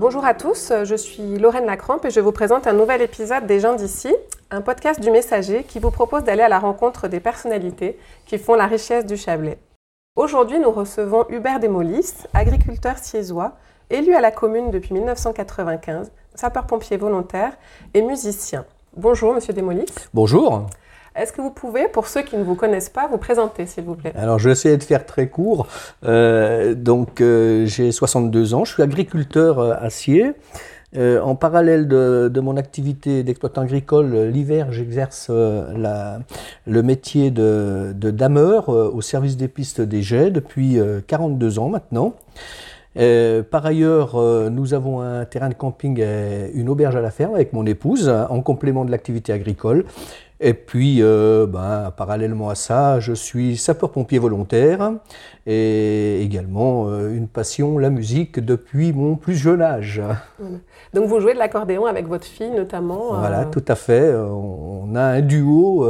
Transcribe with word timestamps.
Bonjour 0.00 0.24
à 0.24 0.32
tous, 0.32 0.72
je 0.84 0.94
suis 0.94 1.36
Lorraine 1.36 1.66
Lacrampe 1.66 2.06
et 2.06 2.10
je 2.10 2.20
vous 2.20 2.32
présente 2.32 2.66
un 2.66 2.72
nouvel 2.72 3.02
épisode 3.02 3.44
des 3.44 3.60
gens 3.60 3.74
d'ici, 3.74 4.10
un 4.50 4.62
podcast 4.62 4.98
du 4.98 5.10
Messager 5.10 5.62
qui 5.62 5.78
vous 5.78 5.90
propose 5.90 6.24
d'aller 6.24 6.40
à 6.40 6.48
la 6.48 6.58
rencontre 6.58 7.06
des 7.06 7.20
personnalités 7.20 7.98
qui 8.24 8.38
font 8.38 8.54
la 8.54 8.64
richesse 8.64 9.04
du 9.04 9.18
Chablais. 9.18 9.58
Aujourd'hui, 10.16 10.58
nous 10.58 10.70
recevons 10.70 11.26
Hubert 11.28 11.60
Desmolis, 11.60 12.14
agriculteur 12.32 12.96
siégeois, 12.96 13.58
élu 13.90 14.14
à 14.14 14.22
la 14.22 14.30
commune 14.30 14.70
depuis 14.70 14.94
1995, 14.94 16.10
sapeur-pompier 16.34 16.96
volontaire 16.96 17.52
et 17.92 18.00
musicien. 18.00 18.64
Bonjour, 18.96 19.34
monsieur 19.34 19.52
Desmolis. 19.52 19.92
Bonjour. 20.14 20.64
Est-ce 21.16 21.32
que 21.32 21.40
vous 21.40 21.50
pouvez, 21.50 21.88
pour 21.88 22.06
ceux 22.06 22.22
qui 22.22 22.36
ne 22.36 22.44
vous 22.44 22.54
connaissent 22.54 22.88
pas, 22.88 23.08
vous 23.08 23.18
présenter, 23.18 23.66
s'il 23.66 23.84
vous 23.84 23.96
plaît? 23.96 24.12
Alors, 24.16 24.38
je 24.38 24.48
vais 24.48 24.52
essayer 24.52 24.76
de 24.76 24.82
faire 24.82 25.04
très 25.06 25.28
court. 25.28 25.66
Euh, 26.04 26.74
donc, 26.74 27.20
euh, 27.20 27.66
j'ai 27.66 27.90
62 27.90 28.54
ans, 28.54 28.64
je 28.64 28.74
suis 28.74 28.82
agriculteur 28.82 29.58
euh, 29.58 29.74
acier. 29.80 30.32
en 30.96 31.34
parallèle 31.34 31.88
de, 31.88 32.40
mon 32.40 32.56
activité 32.56 33.22
d'exploitant 33.24 33.62
agricole, 33.62 34.28
l'hiver, 34.32 34.72
j'exerce 34.72 35.30
le 35.30 36.82
métier 36.82 37.30
de, 37.30 37.92
dameur 37.94 38.68
au 38.68 39.00
service 39.00 39.36
des 39.36 39.48
pistes 39.48 39.80
des 39.80 40.02
jets 40.02 40.30
depuis 40.30 40.78
42 41.06 41.60
ans 41.60 41.68
maintenant. 41.68 42.14
par 42.96 43.66
ailleurs, 43.66 44.16
nous 44.50 44.74
avons 44.74 45.00
un 45.00 45.24
terrain 45.26 45.48
de 45.48 45.54
camping 45.54 46.00
et 46.00 46.50
une 46.54 46.68
auberge 46.68 46.96
à 46.96 47.00
la 47.00 47.12
ferme 47.12 47.36
avec 47.36 47.52
mon 47.52 47.66
épouse, 47.66 48.08
en 48.08 48.40
complément 48.42 48.84
de 48.84 48.90
l'activité 48.90 49.32
agricole. 49.32 49.84
Et 50.42 50.54
puis, 50.54 51.02
euh, 51.02 51.46
ben, 51.46 51.92
parallèlement 51.94 52.48
à 52.48 52.54
ça, 52.54 52.98
je 52.98 53.12
suis 53.12 53.58
sapeur-pompier 53.58 54.18
volontaire 54.18 54.92
et 55.46 56.22
également 56.22 56.88
euh, 56.88 57.14
une 57.14 57.28
passion, 57.28 57.76
la 57.76 57.90
musique, 57.90 58.40
depuis 58.40 58.94
mon 58.94 59.16
plus 59.16 59.36
jeune 59.36 59.60
âge. 59.60 60.00
Donc 60.92 61.06
vous 61.06 61.20
jouez 61.20 61.34
de 61.34 61.38
l'accordéon 61.38 61.86
avec 61.86 62.06
votre 62.06 62.24
fille 62.24 62.50
notamment 62.50 63.14
Voilà, 63.14 63.42
euh, 63.42 63.50
tout 63.50 63.64
à 63.68 63.74
fait. 63.74 64.12
On 64.14 64.94
a 64.94 65.02
un 65.02 65.20
duo 65.20 65.86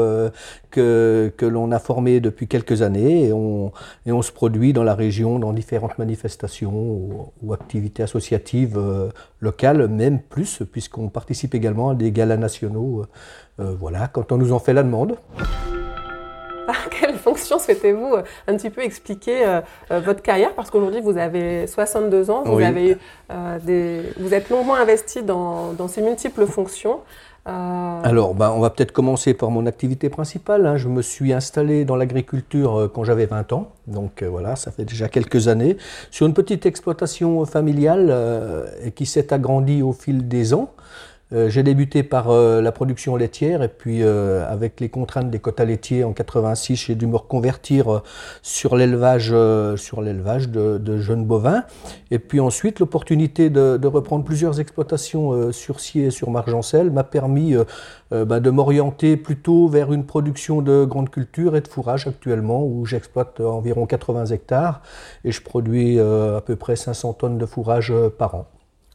que, 0.70 1.32
que 1.36 1.46
l'on 1.46 1.72
a 1.72 1.78
formé 1.78 2.20
depuis 2.20 2.46
quelques 2.46 2.82
années 2.82 3.28
et 3.28 3.32
on, 3.32 3.72
et 4.06 4.12
on 4.12 4.22
se 4.22 4.30
produit 4.30 4.72
dans 4.72 4.84
la 4.84 4.94
région 4.94 5.38
dans 5.38 5.52
différentes 5.52 5.98
manifestations 5.98 7.30
ou, 7.42 7.52
activités 7.52 8.02
associatives 8.02 8.78
locales, 9.40 9.88
même 9.88 10.20
plus, 10.20 10.62
puisqu'on 10.70 11.08
participe 11.08 11.54
également 11.54 11.90
à 11.90 11.94
des 11.94 12.12
galas 12.12 12.36
nationaux 12.36 13.06
euh, 13.60 13.74
voilà, 13.78 14.08
quand 14.08 14.32
on 14.32 14.38
nous 14.38 14.52
en 14.52 14.58
fait 14.58 14.72
la 14.72 14.82
demande. 14.82 15.16
quelle 16.90 17.16
fonction 17.16 17.58
souhaitez-vous 17.58 18.14
euh, 18.14 18.22
un 18.46 18.56
petit 18.56 18.70
peu 18.70 18.82
expliquer 18.82 19.44
euh, 19.44 19.60
votre 20.00 20.22
carrière? 20.22 20.54
Parce 20.54 20.70
qu'aujourd'hui, 20.70 21.00
vous 21.00 21.18
avez 21.18 21.66
62 21.66 22.30
ans, 22.30 22.42
vous, 22.44 22.60
avez, 22.60 22.96
vous 23.28 24.34
êtes 24.34 24.50
longuement 24.50 24.74
investi 24.74 25.22
dans, 25.22 25.88
ces 25.88 26.02
multiples 26.02 26.46
fonctions. 26.46 27.00
Alors, 27.46 28.34
ben, 28.34 28.52
on 28.54 28.60
va 28.60 28.70
peut-être 28.70 28.92
commencer 28.92 29.34
par 29.34 29.50
mon 29.50 29.66
activité 29.66 30.08
principale. 30.08 30.66
Hein. 30.66 30.76
Je 30.76 30.88
me 30.88 31.02
suis 31.02 31.32
installé 31.32 31.84
dans 31.84 31.96
l'agriculture 31.96 32.88
quand 32.94 33.02
j'avais 33.02 33.26
20 33.26 33.52
ans, 33.52 33.72
donc 33.88 34.22
voilà, 34.22 34.54
ça 34.54 34.70
fait 34.70 34.84
déjà 34.84 35.08
quelques 35.08 35.48
années, 35.48 35.76
sur 36.12 36.26
une 36.26 36.34
petite 36.34 36.64
exploitation 36.66 37.44
familiale 37.46 38.14
qui 38.94 39.04
s'est 39.04 39.32
agrandie 39.32 39.82
au 39.82 39.92
fil 39.92 40.28
des 40.28 40.54
ans. 40.54 40.70
Euh, 41.32 41.48
j'ai 41.48 41.62
débuté 41.62 42.02
par 42.02 42.30
euh, 42.30 42.60
la 42.60 42.72
production 42.72 43.14
laitière 43.14 43.62
et 43.62 43.68
puis 43.68 44.02
euh, 44.02 44.44
avec 44.50 44.80
les 44.80 44.88
contraintes 44.88 45.30
des 45.30 45.38
quotas 45.38 45.64
laitiers 45.64 46.02
en 46.02 46.12
86, 46.12 46.74
j'ai 46.74 46.94
dû 46.96 47.06
me 47.06 47.16
reconvertir 47.16 48.02
sur 48.42 48.76
l'élevage 48.76 49.34
sur 49.76 50.02
l'élevage 50.02 50.48
de, 50.48 50.98
jeunes 50.98 51.24
bovins. 51.24 51.64
Et 52.10 52.18
puis 52.18 52.40
ensuite, 52.40 52.80
l'opportunité 52.80 53.50
de, 53.50 53.86
reprendre 53.86 54.24
plusieurs 54.24 54.60
exploitations 54.60 55.52
sur 55.52 55.80
Sier 55.80 56.06
et 56.06 56.10
sur 56.10 56.30
Margencel 56.30 56.90
m'a 56.90 57.04
permis 57.04 57.54
bah, 58.10 58.40
de 58.40 58.50
m'orienter 58.50 59.16
plutôt 59.16 59.68
vers 59.68 59.92
une 59.92 60.04
production 60.04 60.62
de 60.62 60.84
grandes 60.84 61.10
cultures 61.10 61.56
et 61.56 61.60
de 61.60 61.68
fourrage 61.68 62.06
actuellement 62.06 62.64
où 62.64 62.84
j'exploite 62.86 63.40
environ 63.40 63.86
80 63.86 64.26
hectares 64.26 64.82
et 65.24 65.32
je 65.32 65.42
produis 65.42 65.98
à 65.98 66.42
peu 66.44 66.56
près 66.56 66.76
500 66.76 67.14
tonnes 67.14 67.38
de 67.38 67.46
fourrage 67.46 67.92
par 68.18 68.34
an. 68.34 68.46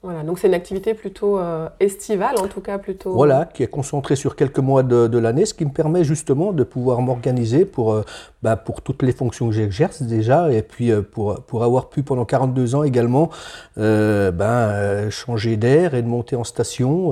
Voilà, 0.06 0.22
donc 0.22 0.38
c'est 0.38 0.46
une 0.46 0.54
activité 0.54 0.94
plutôt 0.94 1.40
euh, 1.40 1.68
estivale, 1.80 2.36
en 2.38 2.46
tout 2.46 2.62
cas 2.62 2.78
plutôt. 2.78 3.14
Voilà, 3.14 3.50
qui 3.52 3.64
est 3.64 3.68
concentrée 3.68 4.16
sur 4.16 4.36
quelques 4.36 4.60
mois 4.60 4.84
de, 4.84 5.18
l'année, 5.18 5.48
ce 5.48 5.56
qui 5.56 5.66
me 5.66 5.72
permet 5.72 6.04
justement 6.04 6.52
de 6.52 6.64
pouvoir 6.64 7.02
m'organiser 7.02 7.66
pour, 7.66 7.92
euh, 7.92 8.04
bah, 8.44 8.56
pour 8.56 8.84
toutes 8.84 9.02
les 9.02 9.14
fonctions 9.14 9.48
que 9.48 9.56
j'exerce 9.56 10.04
déjà, 10.04 10.52
et 10.52 10.62
puis 10.62 10.92
euh, 10.92 11.02
pour, 11.02 11.42
pour 11.42 11.64
avoir 11.64 11.90
pu 11.90 12.04
pendant 12.04 12.24
42 12.24 12.76
ans 12.76 12.84
également 12.84 13.32
ben, 13.78 15.10
changer 15.10 15.58
d'air 15.58 15.96
et 15.96 16.04
de 16.04 16.08
monter 16.08 16.36
en 16.36 16.44
station, 16.44 17.12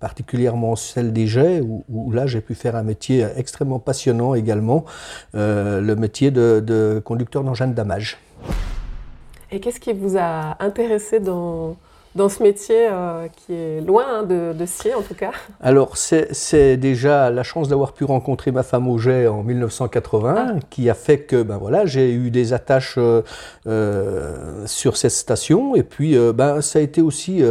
particulièrement 0.00 0.74
celle 0.74 1.12
des 1.12 1.28
jets, 1.28 1.60
où, 1.60 2.10
là 2.10 2.26
j'ai 2.26 2.40
pu 2.40 2.56
faire 2.56 2.74
un 2.74 2.82
métier 2.82 3.24
extrêmement 3.36 3.78
passionnant 3.78 4.34
également, 4.34 4.84
le 5.34 5.94
métier 5.94 6.32
de, 6.32 6.58
de 6.58 7.00
conducteur 7.04 7.44
d'engin 7.44 7.68
de 7.68 7.74
damage. 7.74 8.18
Et 9.52 9.60
qu'est-ce 9.60 9.78
qui 9.78 9.92
vous 9.92 10.16
a 10.18 10.56
intéressé 10.60 11.20
dans 11.20 11.76
dans 12.14 12.28
ce 12.28 12.42
métier 12.42 12.88
euh, 12.90 13.26
qui 13.28 13.54
est 13.54 13.80
loin 13.80 14.04
hein, 14.08 14.22
de, 14.22 14.52
de 14.52 14.96
en 14.96 15.02
tout 15.02 15.14
cas 15.14 15.30
Alors 15.60 15.96
c'est 15.96 16.76
déjà 16.76 17.30
la 17.30 17.42
chance 17.42 17.68
d'avoir 17.68 17.92
pu 17.92 18.04
rencontrer 18.04 18.50
ma 18.50 18.62
femme 18.62 18.88
Auger 18.88 19.28
en 19.28 19.42
1980 19.42 20.34
ah. 20.36 20.58
qui 20.70 20.90
a 20.90 20.94
fait 20.94 21.20
que 21.20 21.42
ben 21.42 21.56
voilà 21.56 21.86
j'ai 21.86 22.12
eu 22.12 22.30
des 22.30 22.52
attaches 22.52 22.96
euh, 22.98 23.22
euh, 23.66 24.66
sur 24.66 24.96
cette 24.96 25.12
station 25.12 25.74
et 25.74 25.82
puis 25.82 26.16
ben 26.34 26.60
ça 26.60 26.78
a 26.78 26.82
été 26.82 27.00
aussi 27.00 27.42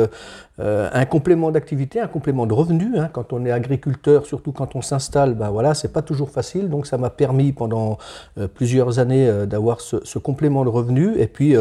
euh, 0.59 0.89
un 0.91 1.05
complément 1.05 1.49
d'activité, 1.49 2.01
un 2.01 2.07
complément 2.07 2.45
de 2.45 2.53
revenu. 2.53 2.97
Hein. 2.97 3.09
Quand 3.13 3.31
on 3.31 3.45
est 3.45 3.51
agriculteur, 3.51 4.25
surtout 4.25 4.51
quand 4.51 4.75
on 4.75 4.81
s'installe, 4.81 5.33
ben 5.33 5.49
voilà, 5.49 5.73
c'est 5.73 5.93
pas 5.93 6.01
toujours 6.01 6.29
facile. 6.29 6.69
Donc 6.69 6.87
ça 6.87 6.97
m'a 6.97 7.09
permis 7.09 7.53
pendant 7.53 7.97
euh, 8.37 8.47
plusieurs 8.47 8.99
années 8.99 9.27
euh, 9.27 9.45
d'avoir 9.45 9.79
ce, 9.79 10.19
complément 10.19 10.65
de 10.65 10.69
revenu. 10.69 11.17
Et 11.17 11.27
puis 11.27 11.55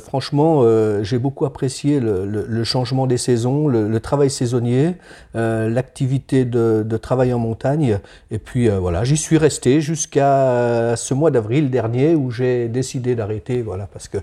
franchement, 0.00 0.64
j'ai 1.02 1.18
beaucoup 1.18 1.44
apprécié 1.44 2.00
le, 2.00 2.64
changement 2.64 3.06
des 3.06 3.18
saisons, 3.18 3.68
le, 3.68 4.00
travail 4.00 4.30
saisonnier, 4.30 4.96
l'activité 5.34 6.44
de, 6.44 6.96
travail 6.96 7.32
en 7.32 7.38
montagne. 7.38 8.00
Et 8.30 8.38
puis 8.38 8.68
voilà, 8.68 9.04
j'y 9.04 9.16
suis 9.16 9.38
resté 9.38 9.80
jusqu'à 9.80 10.96
ce 10.96 11.14
mois 11.14 11.30
d'avril 11.30 11.70
dernier 11.70 12.14
où 12.14 12.30
j'ai 12.30 12.68
décidé 12.68 13.14
d'arrêter. 13.14 13.62
Voilà, 13.62 13.86
parce 13.92 14.08
que 14.08 14.18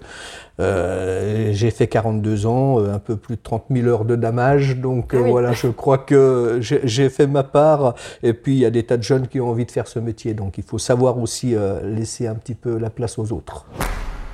j'ai 0.59 1.71
fait 1.71 1.87
42 1.87 2.45
ans, 2.45 2.79
un 2.79 2.99
peu 2.99 3.15
plus 3.15 3.35
de 3.35 3.41
30 3.41 3.65
000 3.71 3.87
heures 3.87 4.05
de 4.05 4.15
damage. 4.15 4.77
Donc 4.77 5.11
ah 5.13 5.17
euh, 5.17 5.21
voilà, 5.21 5.51
je 5.53 5.67
crois 5.67 5.97
que 5.97 6.59
j'ai 6.61 7.09
fait 7.09 7.27
ma 7.27 7.43
part. 7.43 7.95
Et 8.21 8.33
puis 8.33 8.53
il 8.53 8.59
y 8.59 8.65
a 8.65 8.69
des 8.69 8.83
tas 8.83 8.97
de 8.97 9.03
jeunes 9.03 9.27
qui 9.27 9.39
ont 9.41 9.49
envie 9.49 9.65
de 9.65 9.71
faire 9.71 9.87
ce 9.87 9.99
métier. 9.99 10.33
Donc 10.33 10.57
il 10.57 10.63
faut 10.63 10.77
savoir 10.77 11.17
aussi 11.19 11.55
euh, 11.55 11.81
laisser 11.83 12.27
un 12.27 12.35
petit 12.35 12.55
peu 12.55 12.77
la 12.77 12.89
place 12.89 13.17
aux 13.17 13.31
autres. 13.31 13.65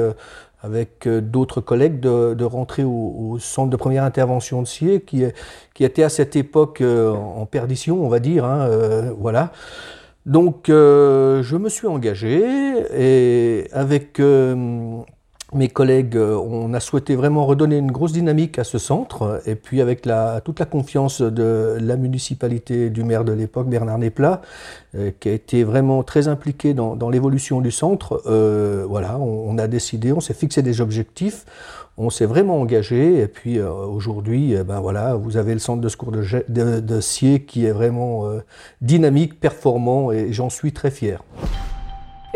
avec 0.63 1.07
euh, 1.07 1.21
d'autres 1.21 1.61
collègues 1.61 1.99
de, 1.99 2.43
rentrer 2.43 2.83
au, 2.83 3.37
centre 3.39 3.69
de 3.69 3.75
première 3.75 4.03
intervention 4.03 4.61
de 4.61 4.67
Sier, 4.67 5.01
qui, 5.01 5.25
était 5.79 6.03
à 6.03 6.09
cette 6.09 6.35
époque 6.35 6.81
euh, 6.81 7.11
en 7.11 7.45
perdition, 7.45 8.03
on 8.03 8.07
va 8.07 8.19
dire. 8.19 8.45
Hein, 8.45 8.67
euh, 8.69 9.11
voilà. 9.17 9.51
Donc 10.25 10.67
je 10.69 11.57
me 11.57 11.67
suis 11.67 11.85
engagé 11.85 12.41
et 12.97 13.67
avec 13.73 14.21
mes 15.55 15.67
collègues, 15.67 16.15
euh, 16.15 16.35
on 16.35 16.73
a 16.73 16.79
souhaité 16.79 17.15
vraiment 17.15 17.45
redonner 17.45 17.77
une 17.77 17.91
grosse 17.91 18.11
dynamique 18.11 18.59
à 18.59 18.63
ce 18.63 18.77
centre. 18.77 19.41
Et 19.45 19.55
puis 19.55 19.81
avec 19.81 20.07
toute 20.43 20.59
la 20.59 20.65
confiance 20.65 21.21
de 21.21 21.77
la 21.79 21.95
municipalité 21.95 22.89
du 22.89 23.03
maire 23.03 23.23
de 23.23 23.31
l'époque, 23.31 23.67
Bernard 23.67 23.97
Néplat, 23.97 24.41
euh, 24.95 25.11
qui 25.19 25.29
a 25.29 25.31
été 25.31 25.63
vraiment 25.63 26.03
très 26.03 26.27
impliqué 26.27 26.73
dans, 26.73 27.09
l'évolution 27.09 27.61
du 27.61 27.71
centre, 27.71 28.21
euh, 28.25 28.85
voilà, 28.87 29.17
on, 29.19 29.57
a 29.57 29.67
décidé, 29.67 30.13
on 30.13 30.19
s'est 30.19 30.33
fixé 30.33 30.61
des 30.61 30.81
objectifs. 30.81 31.45
on 31.97 32.09
s'est 32.09 32.25
vraiment 32.25 32.59
engagé. 32.59 33.19
Et 33.19 33.27
puis 33.27 33.59
aujourd'hui, 33.61 34.55
ben 34.65 34.79
voilà, 34.79 35.15
vous 35.15 35.37
avez 35.37 35.53
le 35.53 35.59
centre 35.59 35.81
de 35.81 35.89
secours 35.89 36.11
de, 36.11 36.23
de, 36.79 37.37
qui 37.37 37.65
est 37.65 37.71
vraiment 37.71 38.25
dynamique, 38.81 39.39
performant, 39.39 40.11
et 40.11 40.33
j'en 40.33 40.49
suis 40.49 40.71
très 40.71 40.91
fier. 40.91 41.23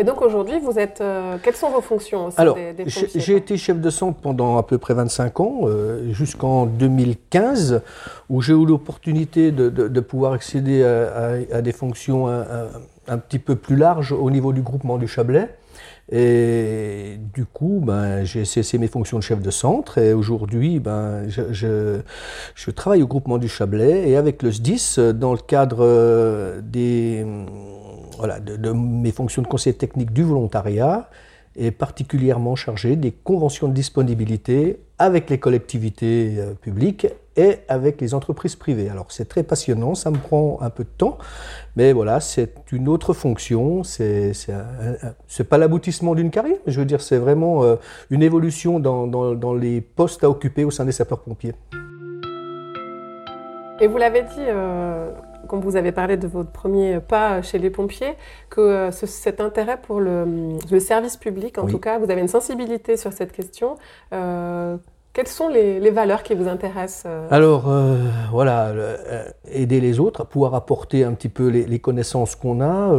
Et 0.00 0.04
donc 0.04 0.22
aujourd'hui, 0.22 0.60
vous 0.60 0.78
êtes. 0.78 1.00
Euh, 1.00 1.38
quelles 1.42 1.56
sont 1.56 1.70
vos 1.70 1.80
fonctions 1.80 2.28
Alors, 2.36 2.56
j'ai 2.86 3.36
été 3.36 3.56
chef 3.56 3.80
de 3.80 3.90
centre 3.90 4.20
pendant 4.20 4.56
à 4.56 4.62
peu 4.62 4.78
près 4.78 4.94
25 4.94 5.40
ans, 5.40 5.60
euh, 5.64 6.12
jusqu'en 6.12 6.66
2015, 6.66 7.82
où 8.28 8.40
j'ai 8.40 8.52
eu 8.52 8.64
l'opportunité 8.64 9.50
de, 9.50 10.00
pouvoir 10.00 10.32
accéder 10.34 10.84
à, 10.84 11.60
des 11.62 11.72
fonctions 11.72 12.28
un, 12.28 13.18
petit 13.18 13.40
peu 13.40 13.56
plus 13.56 13.74
larges 13.74 14.12
au 14.12 14.30
niveau 14.30 14.52
du 14.52 14.62
groupement 14.62 14.98
du 14.98 15.08
Chablais. 15.08 15.48
Et 16.10 17.18
du 17.34 17.44
coup, 17.44 17.82
ben, 17.84 18.24
j'ai 18.24 18.46
cessé 18.46 18.78
mes 18.78 18.86
fonctions 18.86 19.18
de 19.18 19.22
chef 19.22 19.42
de 19.42 19.50
centre 19.50 19.98
et 19.98 20.14
aujourd'hui, 20.14 20.78
ben, 20.78 21.28
je, 21.28 22.00
je, 22.54 22.70
travaille 22.70 23.02
au 23.02 23.06
groupement 23.06 23.36
du 23.36 23.48
Chablais 23.48 24.08
et 24.08 24.16
avec 24.16 24.42
le 24.42 24.50
SDIS, 24.50 25.12
dans 25.14 25.32
le 25.32 25.38
cadre 25.38 25.78
euh, 25.80 26.60
des 26.62 27.26
voilà, 28.18 28.40
de, 28.40 28.72
mes 28.72 29.12
fonctions 29.12 29.42
de 29.42 29.46
conseiller 29.46 29.76
technique 29.76 30.12
du 30.12 30.22
volontariat 30.22 31.08
et 31.56 31.70
particulièrement 31.70 32.54
chargé 32.54 32.94
des 32.96 33.10
conventions 33.10 33.68
de 33.68 33.72
disponibilité 33.72 34.80
avec 34.98 35.30
les 35.30 35.38
collectivités 35.38 36.36
euh, 36.38 36.54
publiques 36.54 37.06
et 37.36 37.58
avec 37.68 38.00
les 38.00 38.14
entreprises 38.14 38.56
privées. 38.56 38.88
Alors 38.88 39.06
c'est 39.10 39.28
très 39.28 39.42
passionnant, 39.42 39.94
ça 39.94 40.10
me 40.10 40.18
prend 40.18 40.58
un 40.60 40.70
peu 40.70 40.84
de 40.84 40.88
temps, 40.88 41.18
mais 41.76 41.92
voilà, 41.92 42.20
c'est 42.20 42.54
une 42.72 42.88
autre 42.88 43.12
fonction, 43.12 43.82
c'est 43.84 44.34
pas 45.48 45.58
l'aboutissement 45.58 46.14
d'une 46.14 46.30
carrière, 46.30 46.58
mais 46.66 46.72
je 46.72 46.80
veux 46.80 46.86
dire 46.86 47.00
c'est 47.00 47.18
vraiment 47.18 47.62
euh, 47.62 47.76
une 48.10 48.22
évolution 48.22 48.80
dans, 48.80 49.06
dans, 49.06 49.54
les 49.54 49.80
postes 49.80 50.24
à 50.24 50.30
occuper 50.30 50.64
au 50.64 50.70
sein 50.70 50.84
des 50.84 50.92
sapeurs-pompiers. 50.92 51.54
Et 53.80 53.86
vous 53.86 53.98
l'avez 53.98 54.22
dit, 54.22 54.40
euh, 54.40 55.12
quand 55.48 55.58
vous 55.58 55.76
avez 55.76 55.92
parlé 55.92 56.16
de 56.16 56.28
votre 56.28 56.50
premier 56.50 57.00
pas 57.00 57.42
chez 57.42 57.58
les 57.58 57.70
pompiers, 57.70 58.14
que 58.50 58.60
euh, 58.60 58.90
cet 58.92 59.40
intérêt 59.40 59.80
pour 59.80 60.00
le, 60.00 60.58
service 60.78 61.16
public, 61.16 61.58
en 61.58 61.66
tout 61.66 61.78
cas, 61.78 61.98
vous 61.98 62.10
avez 62.10 62.20
une 62.20 62.28
sensibilité 62.28 62.96
sur 62.96 63.12
cette 63.12 63.32
question. 63.32 63.76
Euh, 64.12 64.76
quelles 65.18 65.26
sont 65.26 65.48
les, 65.48 65.90
valeurs 65.90 66.22
qui 66.22 66.36
vous 66.36 66.46
intéressent 66.46 67.02
euh 67.06 67.26
Alors, 67.32 67.68
euh, 67.68 67.96
voilà, 68.30 68.66
euh, 68.66 69.24
aider 69.50 69.80
les 69.80 69.98
autres, 69.98 70.24
pouvoir 70.24 70.54
apporter 70.54 71.02
un 71.02 71.12
petit 71.12 71.28
peu 71.28 71.48
les, 71.48 71.78
connaissances 71.80 72.36
qu'on 72.36 72.60
a, 72.60 72.94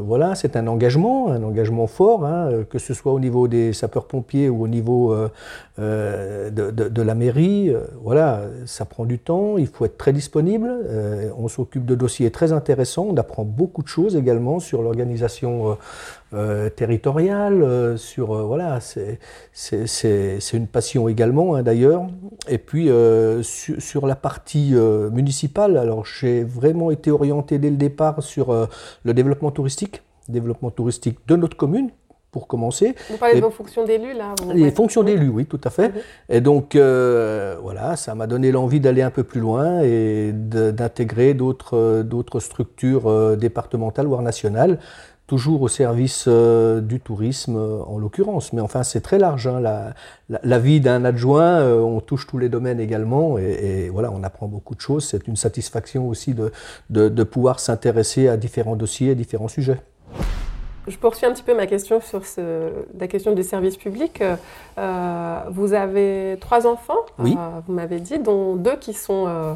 voilà, 0.00 0.34
c'est 0.34 0.54
un 0.56 0.66
engagement, 0.66 1.30
un 1.30 1.42
engagement 1.42 1.86
fort, 1.86 2.26
hein, 2.26 2.50
que 2.68 2.78
ce 2.78 2.92
soit 2.92 3.12
au 3.12 3.20
niveau 3.20 3.48
des 3.48 3.72
sapeurs-pompiers 3.72 4.50
ou 4.50 4.64
au 4.64 4.68
niveau 4.68 5.16
de, 5.78 6.50
de, 6.50 7.02
la 7.02 7.14
mairie. 7.14 7.74
voilà, 8.02 8.42
ça 8.66 8.84
prend 8.84 9.06
du 9.06 9.18
temps, 9.18 9.56
il 9.56 9.66
faut 9.66 9.86
être 9.86 9.96
très 9.96 10.12
disponible. 10.12 10.70
on 11.38 11.48
s'occupe 11.48 11.86
de 11.86 11.94
dossiers 11.94 12.30
très 12.30 12.52
intéressants, 12.52 13.06
on 13.08 13.16
apprend 13.16 13.44
beaucoup 13.44 13.82
de 13.82 13.88
choses 13.88 14.14
également 14.14 14.60
sur 14.60 14.82
l'organisation 14.82 15.78
euh, 16.34 16.70
territoriale, 16.70 17.62
euh, 17.62 17.98
sur 17.98 18.32
euh, 18.32 18.42
voilà, 18.44 18.78
c'est 18.80 19.18
une 20.54 20.66
passion 20.66 21.06
également 21.06 21.56
hein, 21.56 21.62
d'ailleurs. 21.62 22.06
Et 22.48 22.56
puis 22.56 22.88
sur, 23.42 24.06
la 24.06 24.16
partie 24.16 24.74
municipale, 25.12 25.76
alors 25.76 26.06
j'ai 26.06 26.42
vraiment 26.42 26.90
été 26.90 27.10
orienté 27.10 27.58
dès 27.58 27.68
le 27.68 27.76
départ 27.76 28.22
sur 28.22 28.68
le 29.04 29.14
développement 29.14 29.50
touristique, 29.50 30.02
développement 30.28 30.70
touristique 30.70 31.18
de 31.28 31.36
notre 31.36 31.56
commune, 31.56 31.90
pour 32.30 32.46
commencer. 32.46 32.94
Vous 33.10 33.18
parlez 33.18 33.36
de 33.36 33.40
vos 33.40 33.50
fonctions 33.50 33.84
d'élu, 33.84 34.14
là 34.14 34.34
Les 34.54 34.70
fonctions 34.70 35.02
d'élu, 35.02 35.28
oui, 35.28 35.44
tout 35.44 35.60
à 35.62 35.68
fait. 35.68 35.90
Mhm. 35.90 36.00
Et 36.30 36.40
donc, 36.40 36.74
voilà, 36.74 37.96
ça 37.96 38.14
m'a 38.14 38.26
donné 38.26 38.50
l'envie 38.50 38.80
d'aller 38.80 39.02
un 39.02 39.10
peu 39.10 39.22
plus 39.22 39.40
loin 39.40 39.80
et 39.82 40.32
d'intégrer 40.32 41.34
d'autres 41.34 42.40
structures 42.40 43.36
départementales, 43.36 44.06
voire 44.06 44.22
nationales, 44.22 44.78
toujours 45.32 45.62
au 45.62 45.68
service 45.68 46.26
euh, 46.28 46.82
du 46.82 47.00
tourisme 47.00 47.56
euh, 47.56 47.80
en 47.86 47.96
l'occurrence. 47.96 48.52
Mais 48.52 48.60
enfin, 48.60 48.82
c'est 48.82 49.00
très 49.00 49.18
large. 49.18 49.46
Hein. 49.46 49.62
La, 50.28 50.58
vie 50.58 50.78
d'un 50.78 51.06
adjoint, 51.06 51.58
euh, 51.60 51.80
on 51.80 52.00
touche 52.00 52.26
tous 52.26 52.36
les 52.36 52.50
domaines 52.50 52.78
également. 52.78 53.38
Et, 53.38 53.88
voilà, 53.88 54.10
on 54.12 54.22
apprend 54.24 54.46
beaucoup 54.46 54.74
de 54.74 54.82
choses. 54.82 55.06
C'est 55.06 55.26
une 55.28 55.36
satisfaction 55.36 56.06
aussi 56.06 56.34
de, 56.34 56.52
de, 56.90 57.22
pouvoir 57.22 57.60
s'intéresser 57.60 58.28
à 58.28 58.36
différents 58.36 58.76
dossiers, 58.76 59.12
à 59.12 59.14
différents 59.14 59.48
sujets. 59.48 59.80
Je 60.86 60.98
poursuis 60.98 61.24
un 61.24 61.32
petit 61.32 61.44
peu 61.44 61.56
ma 61.56 61.66
question 61.66 62.02
sur 62.02 62.26
ce, 62.26 62.68
la 63.00 63.08
question 63.08 63.32
du 63.32 63.42
service 63.42 63.78
public. 63.78 64.22
vous 64.76 65.72
avez 65.72 66.36
trois 66.42 66.66
enfants, 66.66 67.06
oui. 67.18 67.38
vous 67.66 67.72
m'avez 67.72 68.00
dit, 68.00 68.18
dont 68.18 68.56
deux 68.56 68.76
qui 68.76 68.92
sont 68.92 69.24
euh, 69.28 69.54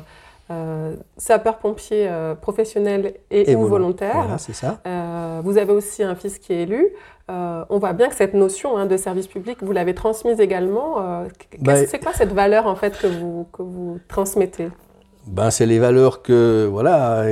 sapeur-pompier 1.17 2.07
euh, 2.09 2.35
professionnel 2.35 3.15
et, 3.31 3.57
ou 3.57 3.67
volontaire. 3.67 4.37
c'est 4.39 4.55
ça. 4.55 4.81
Euh, 4.87 5.41
vous 5.43 5.59
avez 5.59 5.73
aussi 5.73 6.03
un 6.03 6.15
fils 6.15 6.39
qui 6.39 6.53
est 6.53 6.63
élu. 6.63 6.89
on 7.29 7.79
voit 7.79 7.93
bien 7.93 8.09
que 8.09 8.15
cette 8.15 8.35
notion 8.35 8.77
hein, 8.77 8.87
de 8.87 8.97
service 8.97 9.27
public, 9.27 9.59
vous 9.63 9.73
l'avez 9.73 9.95
transmise 9.95 10.41
également. 10.41 11.25
Ben, 11.59 11.85
c'est 11.87 12.03
quoi 12.03 12.13
cette 12.13 12.33
valeur 12.33 12.67
en 12.67 12.77
fait 12.77 12.99
que 12.99 13.07
vous, 13.07 13.47
que 13.53 13.63
vous 13.63 13.99
transmettez? 14.09 14.69
Ben, 15.27 15.51
c'est 15.51 15.67
les 15.67 15.81
valeurs 15.81 16.23
que 16.23 16.69
voilà 16.71 17.25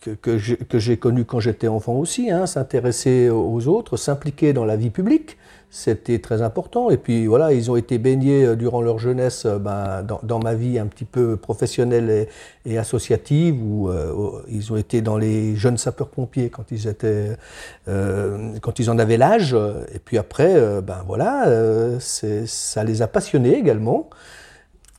que, 0.00 0.10
que, 0.10 0.78
j'ai 0.78 0.96
connues 0.96 1.26
quand 1.26 1.40
j'étais 1.40 1.68
enfant 1.68 1.92
aussi, 1.92 2.30
hein, 2.30 2.46
s'intéresser 2.46 3.28
aux 3.28 3.68
autres, 3.68 3.98
s'impliquer 3.98 4.54
dans 4.54 4.64
la 4.64 4.76
vie 4.76 4.88
publique, 4.88 5.36
c'était 5.74 6.18
très 6.18 6.42
important. 6.42 6.90
Et 6.90 6.98
puis 6.98 7.26
voilà, 7.26 7.54
ils 7.54 7.70
ont 7.70 7.76
été 7.76 7.96
baignés 7.96 8.44
euh, 8.44 8.56
durant 8.56 8.82
leur 8.82 8.98
jeunesse 8.98 9.46
euh, 9.46 9.58
ben, 9.58 10.06
dans, 10.22 10.38
ma 10.38 10.54
vie 10.54 10.78
un 10.78 10.86
petit 10.86 11.06
peu 11.06 11.38
professionnelle 11.38 12.28
et, 12.66 12.76
associative, 12.76 13.56
où 13.58 13.88
euh, 13.88 14.42
ils 14.48 14.70
ont 14.70 14.76
été 14.76 15.00
dans 15.00 15.16
les 15.16 15.56
jeunes 15.56 15.78
sapeurs-pompiers 15.78 16.50
quand 16.50 16.70
ils 16.70 16.88
étaient, 16.88 17.36
quand 17.86 18.78
ils 18.78 18.90
en 18.90 18.98
avaient 18.98 19.16
l'âge. 19.16 19.56
Et 19.94 19.98
puis 19.98 20.18
après, 20.18 20.54
ben 20.82 21.02
voilà, 21.06 21.48
ça 21.98 22.84
les 22.84 23.00
a 23.00 23.06
passionnés 23.06 23.56
également. 23.56 24.10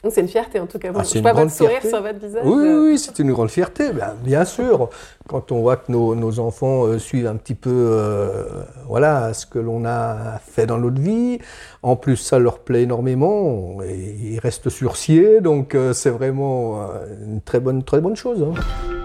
C'est 0.10 0.20
une 0.20 0.28
fierté 0.28 0.60
en 0.60 0.68
tout 0.68 0.80
cas. 0.80 0.92
Ah, 0.94 1.04
je 1.04 1.20
vois 1.20 1.32
votre 1.32 1.52
sourire 1.52 1.82
sur 1.82 2.02
votre 2.02 2.20
visage. 2.20 2.42
Oui, 2.44 2.68
oui, 2.68 3.00
c'est 3.00 3.18
une 3.20 3.32
grande 3.32 3.50
fierté, 3.50 3.86
bien, 4.24 4.44
sûr. 4.44 4.90
Quand 5.28 5.52
on 5.54 5.62
voit 5.62 5.78
que 5.78 5.92
nos, 5.92 6.40
enfants 6.40 6.86
euh, 6.86 7.00
suivent 7.00 7.28
un 7.28 7.36
petit 7.36 7.56
peu 7.56 7.70
euh, 7.72 8.44
voilà, 8.88 9.34
ce 9.34 9.46
que 9.46 9.60
l'on 9.60 9.86
a 9.86 10.40
fait 10.46 10.66
dans 10.66 10.78
notre 10.78 11.00
vie, 11.00 11.40
en 11.84 11.96
plus 11.96 12.18
ça 12.18 12.38
leur 12.38 12.60
plaît 12.60 12.84
énormément, 12.84 13.78
et 13.82 14.16
ils 14.22 14.40
restent 14.40 14.70
surciers, 14.70 15.40
donc 15.40 15.74
euh, 15.74 15.94
c'est 15.94 16.10
vraiment 16.10 16.82
une 17.26 17.40
très 17.42 17.62
bonne, 17.62 17.84
très 17.84 18.02
bonne 18.02 18.16
chose. 18.16 18.44
Hein. 18.44 19.03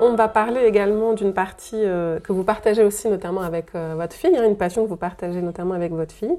On 0.00 0.14
va 0.14 0.28
parler 0.28 0.60
également 0.60 1.12
d'une 1.12 1.32
partie 1.32 1.82
que 1.82 2.32
vous 2.32 2.44
partagez 2.44 2.84
aussi 2.84 3.08
notamment 3.08 3.40
avec 3.40 3.72
votre 3.74 4.14
fille, 4.14 4.36
hein, 4.36 4.44
une 4.44 4.56
passion 4.56 4.84
que 4.84 4.88
vous 4.88 4.96
partagez 4.96 5.42
notamment 5.42 5.74
avec 5.74 5.92
votre 5.92 6.14
fille, 6.14 6.38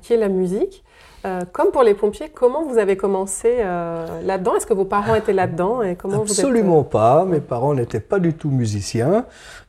qui 0.00 0.14
est 0.14 0.16
la 0.16 0.28
musique. 0.28 0.82
Euh, 1.24 1.42
comme 1.52 1.70
pour 1.70 1.84
les 1.84 1.94
pompiers, 1.94 2.30
comment 2.34 2.64
vous 2.64 2.78
avez 2.78 2.96
commencé 2.96 3.58
euh, 3.60 4.22
là-dedans? 4.22 4.56
Est-ce 4.56 4.66
que 4.66 4.74
vos 4.74 4.84
parents 4.84 5.14
étaient 5.14 5.32
là-dedans 5.32 5.82
et 5.82 5.94
comment 5.94 6.22
Absolument 6.22 6.80
vous 6.80 6.86
êtes... 6.86 6.90
pas. 6.90 7.24
Mes 7.24 7.40
parents 7.40 7.74
n'étaient 7.74 8.00
pas 8.00 8.18
du 8.18 8.34
tout 8.34 8.50
musiciens. 8.50 9.26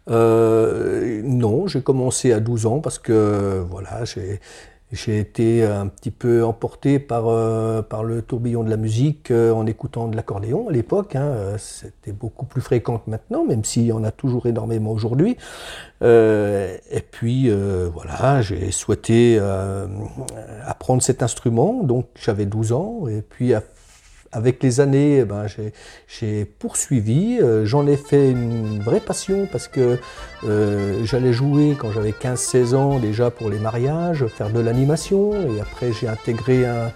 Euh, 0.10 1.22
non, 1.24 1.68
j'ai 1.68 1.82
commencé 1.82 2.34
à 2.34 2.40
12 2.40 2.66
ans 2.66 2.80
parce 2.80 2.98
que 2.98 3.64
voilà, 3.70 4.04
j'ai 4.04 4.40
j'ai 4.94 5.20
été 5.20 5.64
un 5.66 5.88
petit 5.88 6.12
peu 6.12 6.46
emporté 6.46 7.00
par, 7.00 7.28
euh, 7.28 7.82
par 7.82 8.04
le 8.04 8.22
tourbillon 8.22 8.64
de 8.64 8.70
la 8.70 8.78
musique 8.78 9.32
euh, 9.32 9.52
en 9.52 9.66
écoutant 9.66 10.08
de 10.08 10.16
l'accordéon 10.16 10.70
à 10.70 10.72
l'époque. 10.72 11.16
Hein. 11.16 11.24
Euh, 11.24 11.58
c'était 11.58 12.12
beaucoup 12.12 12.46
plus 12.46 12.62
fréquent 12.62 13.00
que 13.00 13.10
maintenant, 13.10 13.44
même 13.44 13.64
s'il 13.64 13.86
y 13.86 13.92
en 13.92 14.04
a 14.04 14.12
toujours 14.12 14.46
énormément 14.46 14.92
aujourd'hui. 14.92 15.36
et 16.02 17.04
puis 17.12 17.50
voilà, 17.94 18.42
j'ai 18.42 18.72
souhaité 18.72 19.40
apprendre 20.66 21.02
cet 21.02 21.24
instrument, 21.24 21.82
donc 21.84 22.08
j'avais 22.16 22.46
12 22.46 22.74
ans, 22.74 23.08
et 23.08 23.22
puis 23.22 23.54
à 23.54 23.64
avec 24.34 24.62
les 24.64 24.82
années, 24.82 25.20
eh 25.20 25.26
ben, 25.26 25.46
j'ai 26.08 26.46
poursuivi. 26.46 27.40
Euh, 27.40 27.66
j'en 27.66 27.86
ai 27.88 27.96
fait 27.96 28.32
une 28.32 28.80
vraie 28.80 29.00
passion 29.00 29.48
parce 29.52 29.68
que 29.68 30.00
euh, 30.44 31.06
j'allais 31.06 31.32
jouer 31.32 31.78
quand 31.80 31.92
j'avais 31.92 32.12
15-16 32.12 32.76
ans 32.76 33.00
déjà 33.00 33.30
pour 33.30 33.50
les 33.50 33.60
mariages, 33.60 34.26
faire 34.26 34.50
de 34.50 34.60
l'animation. 34.60 35.34
Et 35.34 35.62
après, 35.62 35.94
j'ai 35.94 36.08
intégré 36.08 36.66
un, 36.66 36.92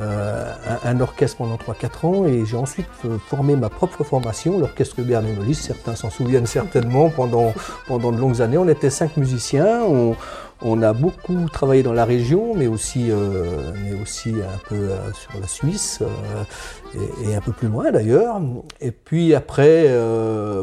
euh, 0.00 0.52
un, 0.84 1.00
orchestre 1.00 1.38
pendant 1.38 1.56
3-4 1.56 2.06
ans 2.06 2.26
et 2.26 2.44
j'ai 2.44 2.56
ensuite 2.56 2.86
formé 3.26 3.56
ma 3.56 3.70
propre 3.70 4.04
formation, 4.04 4.58
l'orchestre 4.58 5.00
Hubert 5.00 5.22
Certains 5.54 5.96
s'en 5.96 6.10
souviennent 6.10 6.46
certainement. 6.60 7.08
Pendant, 7.08 7.54
pendant 7.88 8.12
de 8.12 8.18
longues 8.18 8.42
années, 8.42 8.58
on 8.58 8.68
était 8.68 8.90
cinq 8.90 9.16
musiciens. 9.16 9.80
On, 9.82 10.14
On 10.64 10.80
a 10.82 10.92
beaucoup 10.92 11.48
travaillé 11.52 11.82
dans 11.82 11.92
la 11.92 12.04
région, 12.04 12.54
mais 12.54 12.68
aussi, 12.68 13.10
euh, 13.10 13.72
mais 13.84 14.00
aussi 14.00 14.30
un 14.30 14.58
peu 14.68 14.76
euh, 14.76 15.12
sur 15.12 15.40
la 15.40 15.48
Suisse 15.48 15.98
euh, 16.02 16.44
et, 17.24 17.34
un 17.34 17.40
peu 17.40 17.52
plus 17.52 17.68
loin 17.68 17.90
d'ailleurs. 17.90 18.40
Et 18.80 18.90
puis 18.90 19.34
après, 19.34 19.88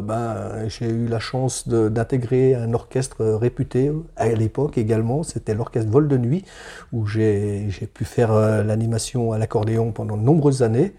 ben, 0.02 0.68
j'ai 0.68 0.88
eu 0.88 1.06
la 1.06 1.18
chance 1.18 1.68
d'intégrer 1.68 2.54
un 2.54 2.72
orchestre 2.74 3.24
réputé 3.24 3.92
à 4.16 4.28
l'époque 4.28 4.78
également. 4.78 5.22
C'était 5.22 5.54
l'orchestre 5.54 5.90
Vol 5.90 6.08
de 6.08 6.16
Nuit, 6.16 6.44
où 6.92 7.06
j'ai 7.06 7.68
pu 7.92 8.04
faire 8.04 8.32
l'animation 8.64 9.32
à 9.32 9.38
l'accordéon 9.38 9.92
pendant 9.92 10.16
de 10.16 10.22
nombreuses 10.22 10.62
années. 10.62 10.94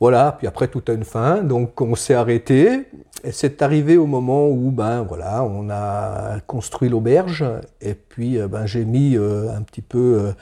Voilà, 0.00 0.36
puis 0.38 0.46
après 0.46 0.68
tout 0.68 0.82
a 0.86 0.92
une 0.92 1.04
fin, 1.04 1.42
donc 1.42 1.80
on 1.80 1.96
s'est 1.96 2.14
arrêté. 2.14 2.86
Et 3.24 3.32
c'est 3.32 3.62
arrivé 3.62 3.96
au 3.96 4.06
moment 4.06 4.46
où 4.46 4.70
ben 4.70 5.02
voilà, 5.02 5.42
on 5.42 5.68
a 5.70 6.38
construit 6.46 6.88
l'auberge 6.88 7.44
et 7.80 7.94
puis 7.94 8.38
euh, 8.38 8.46
ben, 8.46 8.64
j'ai 8.64 8.84
mis 8.84 9.16
euh, 9.16 9.50
un 9.52 9.62
petit 9.62 9.82
peu 9.82 10.32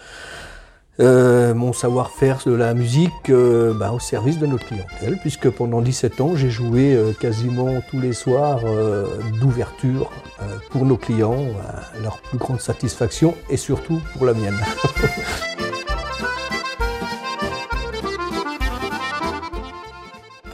euh, 1.01 1.55
mon 1.55 1.73
savoir-faire 1.73 2.41
de 2.47 2.53
la 2.53 2.75
musique 2.75 3.31
ben, 3.31 3.93
au 3.93 4.01
service 4.01 4.39
de 4.39 4.47
notre 4.47 4.67
clientèle, 4.67 5.19
puisque 5.21 5.51
pendant 5.51 5.81
17 5.81 6.21
ans 6.21 6.37
j'ai 6.37 6.51
joué 6.51 6.99
quasiment 7.21 7.81
tous 7.91 8.01
les 8.01 8.13
soirs 8.13 8.61
d'ouverture 9.41 10.11
pour 10.71 10.85
nos 10.85 10.97
clients, 10.97 11.45
leur 12.03 12.19
plus 12.19 12.39
grande 12.39 12.61
satisfaction 12.61 13.35
et 13.51 13.57
surtout 13.57 14.01
pour 14.15 14.27
la 14.27 14.35
mienne. 14.35 14.59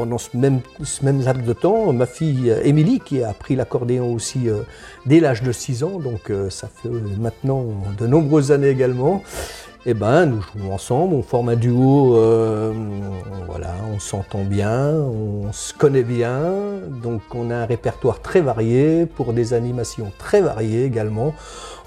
pendant 0.03 0.19
ce 0.19 0.37
même, 0.37 0.61
ce 0.83 1.05
de 1.05 1.53
temps, 1.53 1.93
ma 1.93 2.07
fille 2.07 2.51
euh, 2.51 2.61
Émilie, 2.65 2.99
qui 2.99 3.23
a 3.23 3.29
appris 3.29 3.55
l'accordéon 3.55 4.13
aussi 4.13 4.49
euh, 4.49 4.63
dès 5.07 5.21
l'âge 5.21 5.43
de 5.43 5.53
6 5.53 5.85
ans, 5.85 6.01
donc 6.01 6.29
euh, 6.29 6.51
ça 6.51 6.69
fait 6.69 6.89
maintenant 7.21 7.65
de 7.97 8.07
nombreuses 8.09 8.51
années 8.51 8.71
également, 8.71 9.23
eh 9.85 9.95
ben, 9.95 10.27
nous 10.27 10.41
jouons 10.41 10.75
ensemble, 10.75 11.15
on 11.15 11.23
forme 11.23 11.49
un 11.51 11.57
duo, 11.57 12.17
voilà, 13.47 13.75
on 13.93 13.99
s'entend 13.99 14.45
bien, 14.45 14.91
on 14.93 15.53
se 15.53 15.75
connaît 15.75 16.05
bien, 16.05 16.41
donc 17.03 17.23
on 17.35 17.51
a 17.51 17.57
un 17.57 17.67
répertoire 17.67 18.21
très 18.21 18.41
varié 18.41 19.07
pour 19.07 19.33
des 19.33 19.55
animations 19.55 20.12
très 20.19 20.41
variées 20.41 20.85
également. 20.85 21.35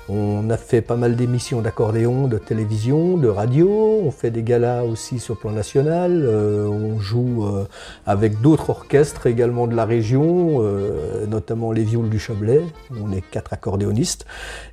On 0.08 0.52
a 0.52 0.58
fait 0.58 0.82
pas 0.82 0.98
mal 0.98 1.16
d'émissions 1.16 1.62
d'accordéon, 1.62 2.28
de 2.28 2.38
télévision, 2.38 3.18
de 3.18 3.28
radio. 3.28 3.68
On 4.04 4.12
fait 4.12 4.30
des 4.30 4.44
galas 4.44 4.84
aussi 4.84 5.18
sur 5.18 5.34
le 5.34 5.40
plan 5.40 5.52
national. 5.52 6.22
Euh, 6.24 6.68
on 6.68 7.00
joue 7.00 7.44
euh, 7.46 7.66
avec 8.06 8.40
d'autres 8.40 8.70
orchestres 8.70 9.26
également 9.26 9.66
de 9.66 9.76
la 9.76 9.86
région, 9.86 10.58
euh, 10.60 11.26
notamment 11.26 11.72
les 11.72 11.84
Violes 11.84 12.10
du 12.10 12.20
Chablais. 12.20 12.62
On 13.04 13.12
est 13.12 13.22
quatre 13.22 13.52
accordéonistes. 13.52 14.28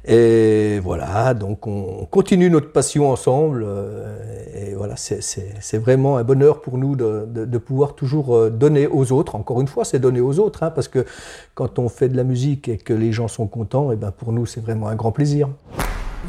Et 0.04 0.80
voilà, 0.80 1.32
donc 1.32 1.66
on 1.66 2.06
continue 2.10 2.50
notre 2.50 2.70
passion 2.70 3.10
ensemble. 3.10 3.66
et 4.54 4.74
voilà, 4.74 4.96
c'est 4.96 5.78
vraiment 5.78 6.18
un 6.18 6.24
bonheur 6.24 6.60
pour 6.60 6.76
nous 6.76 6.94
de, 6.94 7.58
pouvoir 7.58 7.94
toujours 7.94 8.50
donner 8.50 8.86
aux 8.86 9.12
autres. 9.12 9.34
Encore 9.34 9.62
une 9.62 9.68
fois, 9.68 9.86
c'est 9.86 9.98
donner 9.98 10.20
aux 10.20 10.40
autres, 10.40 10.62
hein, 10.62 10.70
parce 10.70 10.88
que 10.88 11.06
quand 11.54 11.78
on 11.78 11.88
fait 11.88 12.10
de 12.10 12.16
la 12.16 12.24
musique 12.24 12.68
et 12.68 12.76
que 12.76 12.92
les 12.92 13.12
gens 13.12 13.28
sont 13.28 13.46
contents, 13.46 13.92
et 13.92 13.96
ben 13.96 14.10
pour 14.10 14.32
nous, 14.32 14.44
c'est 14.44 14.60
vraiment 14.60 14.88
un 14.88 14.94
grand 14.94 15.12
plaisir 15.12 15.21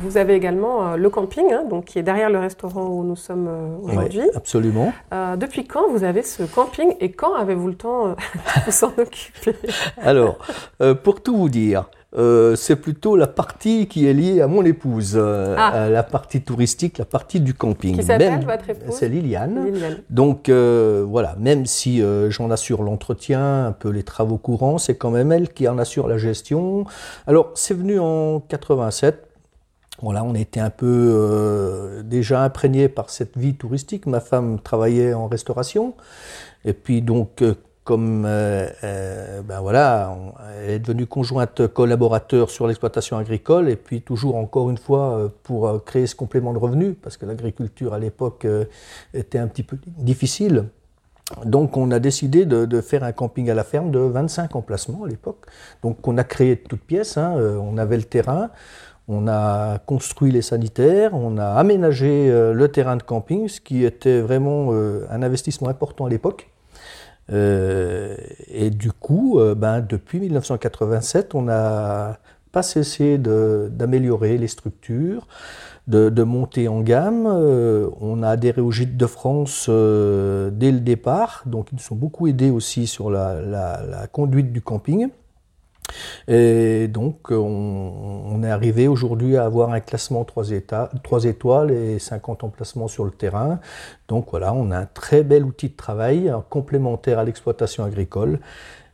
vous 0.03 0.17
avez 0.17 0.33
également 0.33 0.85
euh, 0.85 0.95
le 0.97 1.09
camping, 1.09 1.51
hein, 1.51 1.63
donc, 1.69 1.85
qui 1.85 2.00
est 2.00 2.03
derrière 2.03 2.29
le 2.29 2.39
restaurant 2.39 2.88
où 2.88 3.03
nous 3.03 3.15
sommes 3.15 3.47
euh, 3.47 3.77
aujourd'hui. 3.81 4.23
absolument. 4.35 4.93
Euh, 5.13 5.35
depuis 5.35 5.65
quand 5.65 5.89
vous 5.89 6.03
avez 6.03 6.23
ce 6.23 6.43
camping 6.43 6.95
et 7.00 7.12
quand 7.12 7.35
avez-vous 7.35 7.67
le 7.67 7.75
temps 7.75 8.09
de 8.09 8.15
vous 8.65 8.85
en 8.85 8.91
occuper? 8.97 9.55
Alors, 9.97 10.38
pour 11.03 11.21
tout 11.21 11.38
vous 11.38 11.50
dire, 11.50 11.89
c'est 12.55 12.75
plutôt 12.75 13.15
la 13.15 13.27
partie 13.27 13.88
qui 13.88 14.08
est 14.08 14.13
liée 14.13 14.41
à 14.41 14.48
mon 14.48 14.63
épouse, 14.63 15.17
ah. 15.17 15.89
la 15.89 16.03
partie 16.03 16.41
touristique, 16.41 16.98
la 16.98 17.05
partie 17.05 17.39
du 17.39 17.53
camping. 17.53 17.96
Qui 17.96 18.03
s'appelle 18.03 18.46
votre 18.46 18.70
épouse 18.70 18.96
C'est 18.96 19.10
Liliane. 19.10 19.72
Donc 20.10 20.50
voilà, 20.50 21.36
même 21.39 21.65
si 21.65 22.01
j'en 22.29 22.51
assure 22.51 22.84
l'entretien, 22.84 23.65
un 23.65 23.72
peu 23.72 23.89
les 23.89 24.03
travaux 24.03 24.38
courants, 24.38 24.77
c'est 24.77 24.96
quand 24.96 25.12
même 25.12 25.32
elle 25.32 25.50
qui 25.50 25.67
en 25.67 25.77
assure 25.77 26.08
la 26.08 26.17
gestion. 26.17 26.86
Alors 27.27 27.51
c'est 27.55 27.74
venu 27.74 28.00
en 28.00 28.39
87 28.39 29.29
voilà, 30.01 30.24
on 30.24 30.34
était 30.34 30.60
un 30.60 30.70
peu 30.70 30.86
euh, 30.88 32.03
déjà 32.03 32.43
imprégné 32.43 32.89
par 32.89 33.10
cette 33.10 33.38
vie 33.38 33.53
touristique. 33.55 34.05
Ma 34.05 34.20
femme 34.20 34.60
travaillait 34.60 35.13
en 35.13 35.27
restauration. 35.27 35.93
Et 36.65 36.74
puis 36.74 37.01
donc, 37.01 37.41
euh, 37.41 37.55
comme 37.83 38.23
euh, 38.25 39.41
ben 39.41 39.59
voilà, 39.61 40.15
elle 40.63 40.71
est 40.71 40.79
devenue 40.79 41.05
conjointe 41.05 41.67
collaborateur 41.67 42.49
sur 42.49 42.67
l'exploitation 42.67 43.17
agricole 43.17 43.69
et 43.69 43.75
puis 43.75 44.01
toujours 44.01 44.35
encore 44.35 44.69
une 44.69 44.77
fois 44.77 45.31
pour 45.43 45.83
créer 45.83 46.07
ce 46.07 46.15
complément 46.15 46.53
de 46.53 46.59
revenus 46.59 46.95
parce 47.01 47.17
que 47.17 47.25
l'agriculture 47.25 47.93
à 47.93 47.99
l'époque 47.99 48.47
était 49.13 49.37
un 49.37 49.47
petit 49.47 49.63
peu 49.63 49.77
difficile. 49.97 50.65
Donc 51.45 51.77
on 51.77 51.91
a 51.91 51.99
décidé 51.99 52.45
de, 52.45 52.81
faire 52.81 53.03
un 53.03 53.11
camping 53.11 53.49
à 53.49 53.53
la 53.53 53.63
ferme 53.63 53.91
de 53.91 53.99
25 53.99 54.55
emplacements 54.55 55.03
à 55.03 55.07
l'époque. 55.07 55.45
Donc 55.81 56.07
on 56.07 56.17
a 56.17 56.23
créé 56.23 56.55
de 56.55 56.61
toutes 56.61 56.83
pièces, 56.83 57.17
hein. 57.17 57.35
on 57.35 57.77
avait 57.77 57.97
le 57.97 58.03
terrain, 58.03 58.49
on 59.07 59.27
a 59.27 59.79
construit 59.79 60.31
les 60.31 60.41
sanitaires, 60.41 61.13
on 61.13 61.37
a 61.37 61.45
aménagé 61.45 62.29
euh, 62.31 62.53
le 62.53 62.69
terrain 62.69 62.95
de 62.95 63.03
camping, 63.03 63.47
ce 63.47 63.59
qui 63.59 63.83
était 63.83 64.21
vraiment 64.21 64.69
euh, 64.71 65.05
un 65.09 65.23
investissement 65.23 65.67
important 65.67 66.05
à 66.05 66.09
l'époque. 66.09 66.52
Euh, 67.31 68.15
et 68.47 68.69
du 68.69 68.91
coup, 68.91 69.39
ben, 69.55 69.81
depuis 69.81 70.19
1987, 70.19 71.35
on 71.35 71.43
n'a 71.43 72.19
pas 72.51 72.63
cessé 72.63 73.17
d'améliorer 73.17 74.37
les 74.37 74.47
structures, 74.47 75.27
de, 75.87 76.23
monter 76.23 76.67
en 76.67 76.81
gamme. 76.81 77.25
on 77.25 78.23
a 78.23 78.29
adhéré 78.29 78.61
au 78.61 78.71
Gîte 78.71 78.97
de 78.97 79.05
France 79.07 79.69
dès 79.69 80.71
le 80.71 80.79
départ, 80.79 81.43
donc 81.45 81.69
ils 81.71 81.75
nous 81.75 81.95
ont 81.95 81.99
beaucoup 81.99 82.27
aidés 82.27 82.51
aussi 82.51 82.87
sur 82.87 83.09
la 83.09 84.07
conduite 84.11 84.51
du 84.51 84.61
camping. 84.61 85.09
Et 86.27 86.88
donc, 86.88 87.31
on, 87.31 88.41
est 88.43 88.50
arrivé 88.50 88.88
aujourd'hui 88.88 89.38
à 89.38 89.45
avoir 89.45 89.71
un 89.71 89.79
classement 89.79 90.23
3, 90.23 90.45
3, 91.03 91.25
étoiles 91.25 91.71
et 91.71 92.00
50 92.00 92.43
emplacements 92.43 92.88
sur 92.88 93.05
le 93.05 93.12
terrain. 93.12 93.59
Donc 94.07 94.27
voilà, 94.31 94.53
on 94.53 94.71
a 94.71 94.77
un 94.79 94.85
très 94.85 95.23
bel 95.23 95.45
outil 95.45 95.69
de 95.69 95.75
travail 95.75 96.33
complémentaire 96.50 97.19
à 97.19 97.23
l'exploitation 97.23 97.83
agricole. 97.83 98.39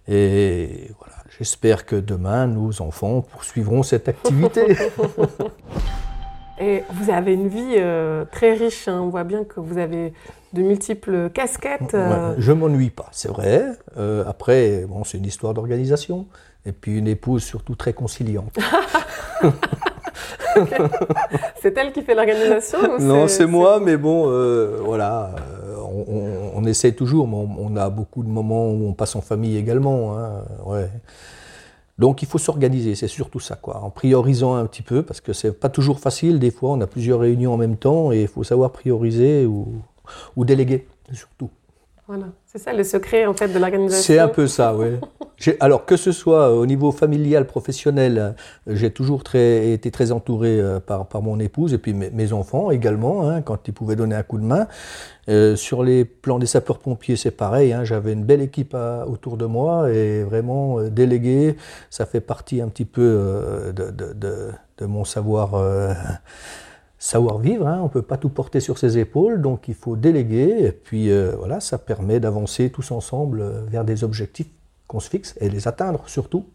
Et 0.08 0.92
voilà, 0.98 1.16
j'espère 1.38 1.86
que 1.86 1.96
demain, 1.96 2.48
nos 2.48 2.82
enfants 2.82 3.22
poursuivront 3.22 3.84
cette 3.84 4.08
activité. 4.10 4.76
Et 6.60 6.84
vous 6.90 7.10
avez 7.10 7.34
une 7.34 7.48
vie 7.48 7.76
euh, 7.78 8.26
très 8.30 8.54
riche. 8.54 8.88
Hein. 8.88 9.00
On 9.02 9.10
voit 9.10 9.24
bien 9.24 9.46
que 9.46 9.62
vous 9.62 9.78
avez 9.78 10.14
de 10.52 10.62
multiples 10.62 11.30
casquettes. 11.30 11.94
Euh. 11.94 12.36
je 12.38 12.52
m'ennuie 12.52 12.90
pas, 12.90 13.08
c'est 13.12 13.30
vrai. 13.30 13.64
Euh, 13.98 14.26
après, 14.28 14.86
bon, 14.88 15.04
c'est 15.06 15.18
une 15.18 15.26
histoire 15.26 15.54
d'organisation. 15.54 16.28
Et 16.66 16.72
puis 16.72 16.98
une 16.98 17.08
épouse 17.08 17.44
surtout 17.44 17.76
très 17.76 17.94
conciliante. 17.94 18.58
c'est 21.62 21.78
elle 21.78 21.92
qui 21.94 22.02
fait 22.02 22.16
l'organisation 22.16 22.80
Non, 23.00 23.28
c'est 23.28 23.46
moi, 23.46 23.80
mais 23.80 23.98
bon, 23.98 24.26
euh, 24.28 24.80
voilà, 24.84 25.36
euh, 25.38 25.76
on, 25.78 26.52
on, 26.56 26.66
essaie 26.66 26.92
toujours, 26.92 27.28
mais 27.28 27.36
on, 27.36 27.76
a 27.76 27.90
beaucoup 27.90 28.24
de 28.24 28.30
moments 28.30 28.70
où 28.70 28.88
on 28.88 28.94
passe 28.94 29.16
en 29.16 29.22
famille 29.22 29.58
également. 29.58 30.18
Hein, 30.18 30.44
ouais. 30.66 30.90
Donc 31.98 32.22
il 32.22 32.28
faut 32.28 32.38
s'organiser, 32.38 32.96
c'est 32.96 33.10
surtout 33.10 33.42
ça, 33.42 33.56
quoi, 33.56 33.82
en 33.84 33.90
priorisant 33.90 34.56
un 34.56 34.66
petit 34.66 34.82
peu, 34.82 35.04
parce 35.04 35.20
que 35.20 35.34
c'est 35.34 35.52
pas 35.52 35.68
toujours 35.68 36.00
facile, 36.00 36.40
des 36.40 36.50
fois 36.52 36.72
on 36.72 36.80
a 36.80 36.88
plusieurs 36.88 37.20
réunions 37.20 37.54
en 37.54 37.58
même 37.58 37.76
temps 37.76 38.14
et 38.14 38.22
il 38.22 38.28
faut 38.30 38.44
savoir 38.46 38.72
prioriser 38.72 39.46
ou, 39.46 39.82
ou 40.38 40.46
déléguer, 40.46 40.88
surtout. 41.12 41.50
Voilà, 42.10 42.26
c'est 42.48 42.58
ça 42.58 42.74
le 42.74 42.84
secret 42.84 43.28
en 43.28 43.36
fait 43.36 43.50
de 43.50 43.60
l'organisation. 43.60 44.02
C'est 44.02 44.18
un 44.18 44.30
peu 44.30 44.48
ça, 44.48 44.76
oui. 44.76 44.88
alors 45.60 45.86
que 45.86 45.96
ce 45.96 46.12
soit 46.12 46.52
au 46.56 46.66
niveau 46.66 46.92
familial, 46.92 47.46
professionnel, 47.46 48.18
euh, 48.18 48.32
j'ai 48.66 48.90
toujours 48.90 49.24
très, 49.24 49.74
été 49.74 49.92
très 49.92 50.12
entouré 50.12 50.60
euh, 50.60 50.80
par, 50.80 51.06
par 51.06 51.22
mon 51.22 51.40
épouse 51.40 51.72
et 51.72 51.78
puis 51.78 51.94
mes, 51.94 52.34
enfants 52.34 52.72
également, 52.72 53.30
hein, 53.30 53.44
quand 53.44 53.68
ils 53.68 53.76
pouvaient 53.76 53.96
donner 53.96 54.16
un 54.16 54.24
coup 54.24 54.40
de 54.40 54.44
main. 54.44 54.66
Euh, 55.30 55.56
sur 55.56 55.84
les 55.84 56.04
plans 56.04 56.40
des 56.40 56.48
sapeurs-pompiers, 56.48 57.16
c'est 57.16 57.30
pareil. 57.30 57.74
Hein, 57.74 57.84
J'avais 57.84 58.14
une 58.14 58.24
belle 58.24 58.42
équipe 58.42 58.76
autour 59.06 59.38
de 59.38 59.46
moi 59.46 59.92
et 59.92 60.24
vraiment 60.24 60.82
délégué, 60.82 61.58
ça 61.92 62.08
fait 62.08 62.22
partie 62.22 62.60
un 62.60 62.70
petit 62.70 62.86
peu 62.86 63.72
de, 63.76 63.92
de, 63.92 64.14
de, 64.14 64.52
de, 64.80 64.86
mon 64.88 65.06
savoir 65.06 65.52
savoir-vivre, 67.00 67.66
hein, 67.66 67.80
on 67.80 67.86
ne 67.86 67.90
peut 67.90 68.02
pas 68.02 68.18
tout 68.18 68.30
porter 68.30 68.60
sur 68.60 68.78
ses 68.78 68.98
épaules, 68.98 69.42
donc 69.42 69.70
il 69.70 69.74
faut 69.74 69.96
déléguer, 69.96 70.66
et 70.66 70.72
puis 70.74 71.10
euh, 71.10 71.34
voilà, 71.38 71.62
ça 71.62 71.78
permet 71.78 72.20
d'avancer 72.20 72.70
tous 72.70 72.92
ensemble 72.92 73.42
euh, 73.42 73.62
vers 73.66 73.86
des 73.86 74.04
objectifs 74.04 74.50
qu'on 74.86 75.00
se 75.00 75.10
fixe 75.10 75.36
et 75.40 75.50
les 75.50 75.68
atteindre 75.68 76.04
surtout. 76.08 76.46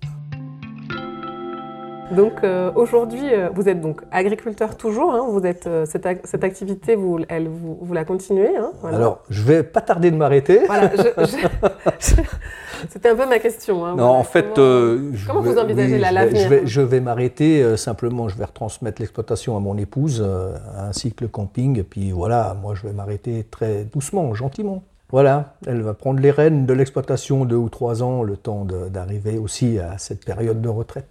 Donc 2.13 2.33
euh, 2.45 2.71
aujourd'hui, 2.75 3.23
vous 3.55 3.69
êtes 3.69 3.81
donc 3.81 4.03
agriculteur 4.11 4.77
toujours, 4.77 5.13
hein, 5.13 5.27
vous 5.29 5.45
êtes, 5.47 5.69
cette, 5.87 6.07
cette, 6.25 6.45
activité, 6.45 6.97
vous, 6.97 7.21
elle, 7.29 7.49
vous, 7.49 7.79
vous 7.81 7.95
la 7.95 8.05
continuez. 8.05 8.57
Hein, 8.57 8.73
Alors, 8.85 9.21
je 9.31 9.43
vais 9.43 9.63
pas 9.63 9.81
tarder 9.81 10.11
de 10.11 10.17
m'arrêter. 10.17 10.61
Voilà, 10.67 10.91
C'était 12.89 13.09
un 13.09 13.17
peu 13.17 13.27
ma 13.27 13.39
question. 13.39 13.85
Hein, 13.85 13.97
non, 13.97 14.11
en 14.11 14.25
fait, 14.25 14.55
comment, 14.55 14.67
euh, 14.67 15.13
vous 15.27 15.59
envisagez 15.59 15.99
l'avenir 15.99 16.43
Je 16.43 16.49
vais, 16.49 16.67
je 16.67 16.81
vais 16.81 17.01
m'arrêter. 17.01 17.63
Euh, 17.63 17.77
simplement, 17.77 18.29
je 18.29 18.37
vais 18.37 18.45
retransmettre 18.45 19.01
l'exploitation 19.01 19.57
à 19.57 19.61
mon 19.61 19.77
épouse, 19.77 20.23
euh, 20.25 20.57
ainsi 20.77 21.13
que 21.13 21.25
le 21.25 21.29
camping. 21.29 21.79
Et 21.79 21.83
puis 21.83 22.11
voilà, 22.11 22.57
moi, 22.61 22.75
je 22.75 22.87
vais 22.87 22.93
m'arrêter 22.93 23.47
très 23.51 23.85
doucement, 23.85 24.35
gentiment. 24.35 24.83
Voilà, 25.11 25.55
elle 25.67 25.83
va 25.83 25.95
prendre 25.95 26.21
les 26.21 26.31
rênes 26.31 26.67
de 26.67 26.73
l'exploitation 26.73 27.45
deux 27.45 27.57
ou 27.57 27.69
trois 27.69 28.03
ans, 28.03 28.23
le 28.23 28.37
temps 28.37 28.65
d'arriver 28.65 29.39
aussi 29.39 29.79
à 29.79 29.97
cette 29.99 30.25
période 30.25 30.61
de 30.61 30.69
retraite. 30.69 31.07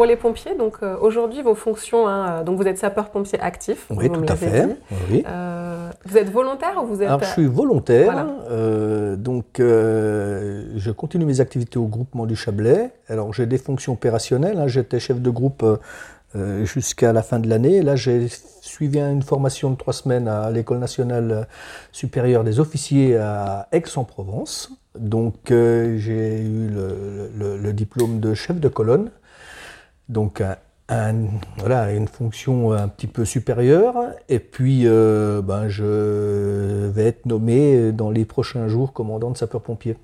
Pour 0.00 0.06
les 0.06 0.16
pompiers, 0.16 0.54
donc 0.54 0.76
euh, 0.82 0.96
aujourd'hui 0.98 1.42
vos 1.42 1.54
fonctions, 1.54 2.08
hein, 2.08 2.42
donc 2.42 2.56
vous 2.56 2.66
êtes 2.66 2.78
sapeur-pompier 2.78 3.38
actif. 3.38 3.86
Oui, 3.90 4.08
tout 4.10 4.24
à 4.26 4.34
fait. 4.34 4.66
Oui. 5.10 5.22
Euh, 5.28 5.90
vous 6.06 6.16
êtes 6.16 6.30
volontaire 6.30 6.82
ou 6.82 6.86
vous 6.86 7.02
êtes 7.02 7.08
Alors 7.08 7.22
je 7.22 7.26
suis 7.26 7.44
volontaire, 7.44 8.26
euh, 8.50 9.14
donc 9.16 9.44
je 9.58 10.90
continue 10.90 11.26
mes 11.26 11.42
activités 11.42 11.78
au 11.78 11.84
groupement 11.84 12.24
du 12.24 12.34
Chablais. 12.34 12.92
Alors 13.10 13.34
j'ai 13.34 13.44
des 13.44 13.58
fonctions 13.58 13.92
opérationnelles. 13.92 14.58
Hein. 14.58 14.68
J'étais 14.68 15.00
chef 15.00 15.20
de 15.20 15.28
groupe 15.28 15.66
jusqu'à 16.62 17.12
la 17.12 17.22
fin 17.22 17.38
de 17.38 17.50
l'année. 17.50 17.82
Là 17.82 17.94
j'ai 17.94 18.28
suivi 18.62 19.00
une 19.00 19.20
formation 19.20 19.68
de 19.68 19.76
trois 19.76 19.92
semaines 19.92 20.28
à 20.28 20.50
l'école 20.50 20.78
nationale 20.78 21.46
supérieure 21.92 22.42
des 22.42 22.58
officiers 22.58 23.18
à 23.18 23.68
Aix-en-Provence. 23.70 24.72
Donc 24.98 25.34
j'ai 25.48 26.40
eu 26.40 26.70
le, 26.70 27.72
diplôme 27.74 28.18
de 28.18 28.32
chef 28.32 28.58
de 28.58 28.68
colonne 28.68 29.10
donc 30.10 30.42
voilà, 31.58 31.92
une 31.92 32.08
fonction 32.08 32.72
un 32.72 32.88
petit 32.88 33.06
peu 33.06 33.24
supérieure. 33.24 33.94
Et 34.28 34.40
puis, 34.40 34.82
euh, 34.84 35.40
ben, 35.40 35.68
je 35.68 36.88
vais 36.88 37.04
être 37.04 37.26
nommé 37.26 37.92
dans 37.92 38.10
les 38.10 38.24
prochains 38.24 38.68
jours 38.68 38.92
commandant 38.92 39.30
de 39.30 39.36
sapeurs-pompiers. 39.36 39.96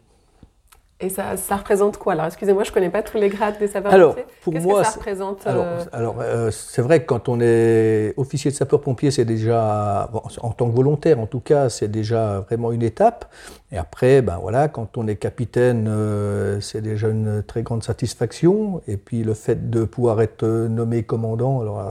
Et 0.99 1.11
ça, 1.11 1.37
ça, 1.37 1.57
représente 1.57 1.99
quoi? 1.99 2.15
Alors, 2.15 2.25
excusez-moi, 2.25 2.65
je 2.65 2.71
ne 2.71 2.75
connais 2.75 2.89
pas 2.89 3.03
tous 3.03 3.19
les 3.19 3.29
grades 3.29 3.59
des 3.59 3.69
sapeurs-pompiers. 3.69 4.25
pour 4.41 4.55
moi, 4.55 4.81
que 4.81 4.87
ça 4.87 4.93
représente 4.95 5.47
euh, 5.47 5.85
Alors, 5.93 6.17
euh, 6.21 6.51
c'est 6.51 6.81
vrai 6.81 7.01
que 7.01 7.07
quand 7.07 7.29
on 7.29 7.39
est 7.43 8.15
officier 8.17 8.51
de 8.51 8.57
sapeur-pompier, 8.57 9.11
c'est 9.11 9.27
déjà, 9.27 10.09
en 10.41 10.53
tant 10.53 10.71
que 10.71 10.75
volontaire 10.75 11.21
en 11.21 11.27
tout 11.27 11.41
cas, 11.41 11.69
c'est 11.69 11.89
déjà 11.89 12.41
vraiment 12.41 12.73
une 12.73 12.83
étape. 12.83 13.27
Et 13.73 13.77
après, 13.77 14.23
ben 14.23 14.39
voilà, 14.41 14.69
quand 14.69 14.97
on 14.97 15.07
est 15.07 15.17
capitaine, 15.17 15.87
euh, 15.87 16.61
c'est 16.61 16.81
déjà 16.81 17.09
une 17.09 17.43
très 17.43 17.63
grande 17.63 17.83
satisfaction. 17.83 18.81
Et 18.89 18.97
puis 18.97 19.23
le 19.23 19.35
fait 19.35 19.69
de 19.69 19.85
pouvoir 19.85 20.23
être 20.23 20.47
nommé 20.47 21.03
commandant, 21.03 21.61
alors 21.61 21.91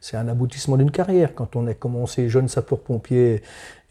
c'est 0.00 0.16
un 0.16 0.26
aboutissement 0.26 0.76
d'une 0.76 0.90
carrière. 0.90 1.36
Quand 1.36 1.54
on 1.54 1.68
a 1.68 1.74
commencé 1.74 2.28
jeune 2.28 2.48
sapeur-pompier 2.48 3.42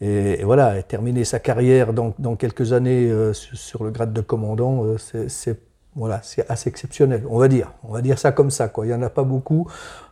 et, 0.04 0.42
voilà, 0.42 0.82
terminer 0.82 1.24
sa 1.24 1.38
carrière 1.38 1.92
dans, 1.92 2.34
quelques 2.34 2.72
années 2.72 3.08
euh, 3.08 3.32
sur, 3.32 3.84
le 3.84 3.92
grade 3.92 4.12
de 4.12 4.20
commandant, 4.20 4.84
euh, 4.84 4.96
c'est 4.98 5.60
voilà, 5.94 6.20
c'est 6.22 6.50
assez 6.50 6.70
exceptionnel, 6.70 7.22
on 7.28 7.36
va 7.38 7.48
dire. 7.48 7.70
On 7.84 7.92
va 7.92 8.00
dire 8.00 8.18
ça 8.18 8.32
comme 8.32 8.50
ça. 8.50 8.68
Quoi. 8.68 8.86
Il 8.86 8.88
n'y 8.88 8.94
en 8.94 9.02
a 9.02 9.10
pas 9.10 9.24
beaucoup 9.24 9.68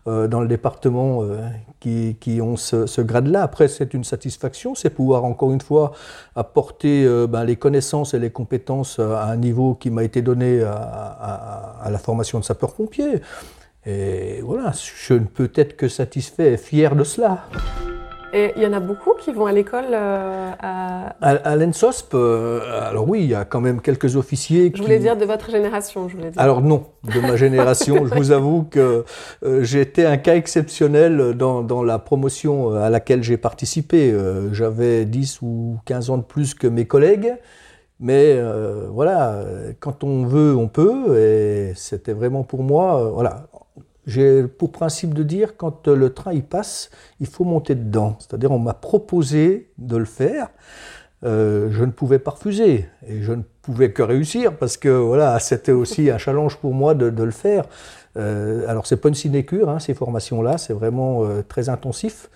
euh, 0.07 0.29
dans 0.29 0.43
le 0.43 0.47
département 0.47 1.25
qui, 1.81 2.41
ont 2.43 2.57
ce, 2.57 3.01
grade-là. 3.01 3.43
Après, 3.43 3.67
c'est 3.67 3.95
une 3.95 4.05
satisfaction, 4.05 4.75
c'est 4.75 4.91
pouvoir 4.91 5.25
encore 5.25 5.53
une 5.53 5.63
fois 5.63 5.93
apporter 6.37 7.09
ben, 7.27 7.45
les 7.45 7.57
connaissances 7.57 8.13
et 8.13 8.19
les 8.19 8.31
compétences 8.31 8.99
à 8.99 9.25
un 9.25 9.37
niveau 9.37 9.75
qui 9.75 9.89
m'a 9.89 10.05
été 10.05 10.21
donné 10.21 10.63
à, 10.63 10.75
à 11.83 11.91
la 11.91 11.99
formation 11.99 12.39
de 12.39 12.45
sapeur-pompier. 12.45 13.23
Et 13.87 14.43
voilà, 14.43 14.73
je 14.75 15.15
ne 15.15 15.25
peux 15.25 15.51
être 15.55 15.79
que 15.79 15.89
satisfait 15.89 16.53
et 16.53 16.57
fier 16.59 16.95
de 16.95 17.05
cela. 17.05 17.47
Et 18.33 18.53
il 18.57 18.63
y 18.63 18.67
en 18.67 18.73
a 18.73 18.81
beaucoup 18.81 19.15
qui 19.19 19.33
vont 19.33 19.47
à 19.47 19.53
l'école 19.53 19.87
euh, 19.93 20.51
à... 20.61 21.15
À, 21.21 21.57
l'ENSOSP, 21.57 22.15
euh, 22.15 22.89
alors 22.89 23.09
oui, 23.09 23.23
il 23.23 23.29
y 23.29 23.35
a 23.35 23.45
quand 23.45 23.61
même 23.61 23.81
quelques 23.81 24.17
officiers 24.17 24.71
qui... 24.71 24.79
Je 24.79 24.83
voulais 24.83 25.01
dire 25.01 25.17
de 25.17 25.25
votre 25.25 25.51
génération, 25.51 26.09
je 26.09 26.17
voulais 26.17 26.31
dire. 26.31 26.41
Alors 26.41 26.63
non, 26.63 26.87
de 27.03 27.21
ma 27.21 27.37
génération. 27.37 28.07
je 28.07 28.15
vous 28.15 28.31
avoue 28.31 28.65
que 28.71 29.05
euh, 29.45 29.63
j'ai 29.65 29.81
été 29.81 30.07
un 30.07 30.17
cas 30.17 30.37
exceptionnel 30.37 31.35
dans, 31.35 31.63
dans 31.63 31.83
la 31.83 31.99
promotion 31.99 32.75
à 32.75 32.89
laquelle 32.89 33.23
j'ai 33.23 33.37
participé. 33.37 34.15
J'avais 34.53 35.05
10 35.07 35.43
ou 35.43 35.79
15 35.87 36.11
ans 36.11 36.19
de 36.19 36.23
plus 36.23 36.55
que 36.55 36.67
mes 36.67 36.87
collègues. 36.87 37.35
Mais 37.99 38.41
voilà, 38.91 39.45
quand 39.81 40.05
on 40.05 40.25
veut, 40.25 40.57
on 40.57 40.69
peut. 40.69 41.19
Et 41.19 41.73
c'était 41.75 42.13
vraiment 42.13 42.45
pour 42.45 42.63
moi, 42.63 43.11
voilà, 43.13 43.49
j'ai 44.11 44.47
pour 44.47 44.73
principe 44.73 45.15
de 45.15 45.23
dire 45.23 45.57
quand 45.57 45.89
le 45.89 46.13
train 46.13 46.33
y 46.33 46.43
passe, 46.43 46.91
il 47.21 47.27
faut 47.27 47.45
monter 47.45 47.75
dedans. 47.75 48.17
C'est-à-dire 48.19 48.51
on 48.51 48.59
m'a 48.59 48.75
proposé 48.75 49.71
de 49.79 49.97
le 49.97 50.05
faire, 50.05 50.49
euh, 51.25 51.69
je 51.71 51.85
ne 51.85 51.91
pouvais 51.91 52.19
pas 52.19 52.33
refuser 52.33 52.89
et 53.07 53.23
je 53.23 53.33
ne 53.33 53.43
pouvais 53.63 53.93
que 53.93 54.03
réussir 54.03 54.57
parce 54.57 54.77
que 54.77 54.89
voilà 54.89 55.39
c'était 55.49 55.73
aussi 55.73 56.11
un 56.11 56.19
challenge 56.19 56.57
pour 56.57 56.75
moi 56.75 56.95
de, 56.95 57.07
le 57.07 57.31
faire. 57.31 57.65
Euh, 58.17 58.65
alors 58.69 58.87
c'est 58.87 58.97
pas 58.97 59.09
une 59.09 59.15
sinécure 59.15 59.69
hein, 59.69 59.79
ces 59.79 59.95
formations-là, 59.95 60.59
c'est 60.59 60.73
vraiment 60.73 61.25
euh, 61.25 61.43
très 61.43 61.69
intensif. 61.69 62.29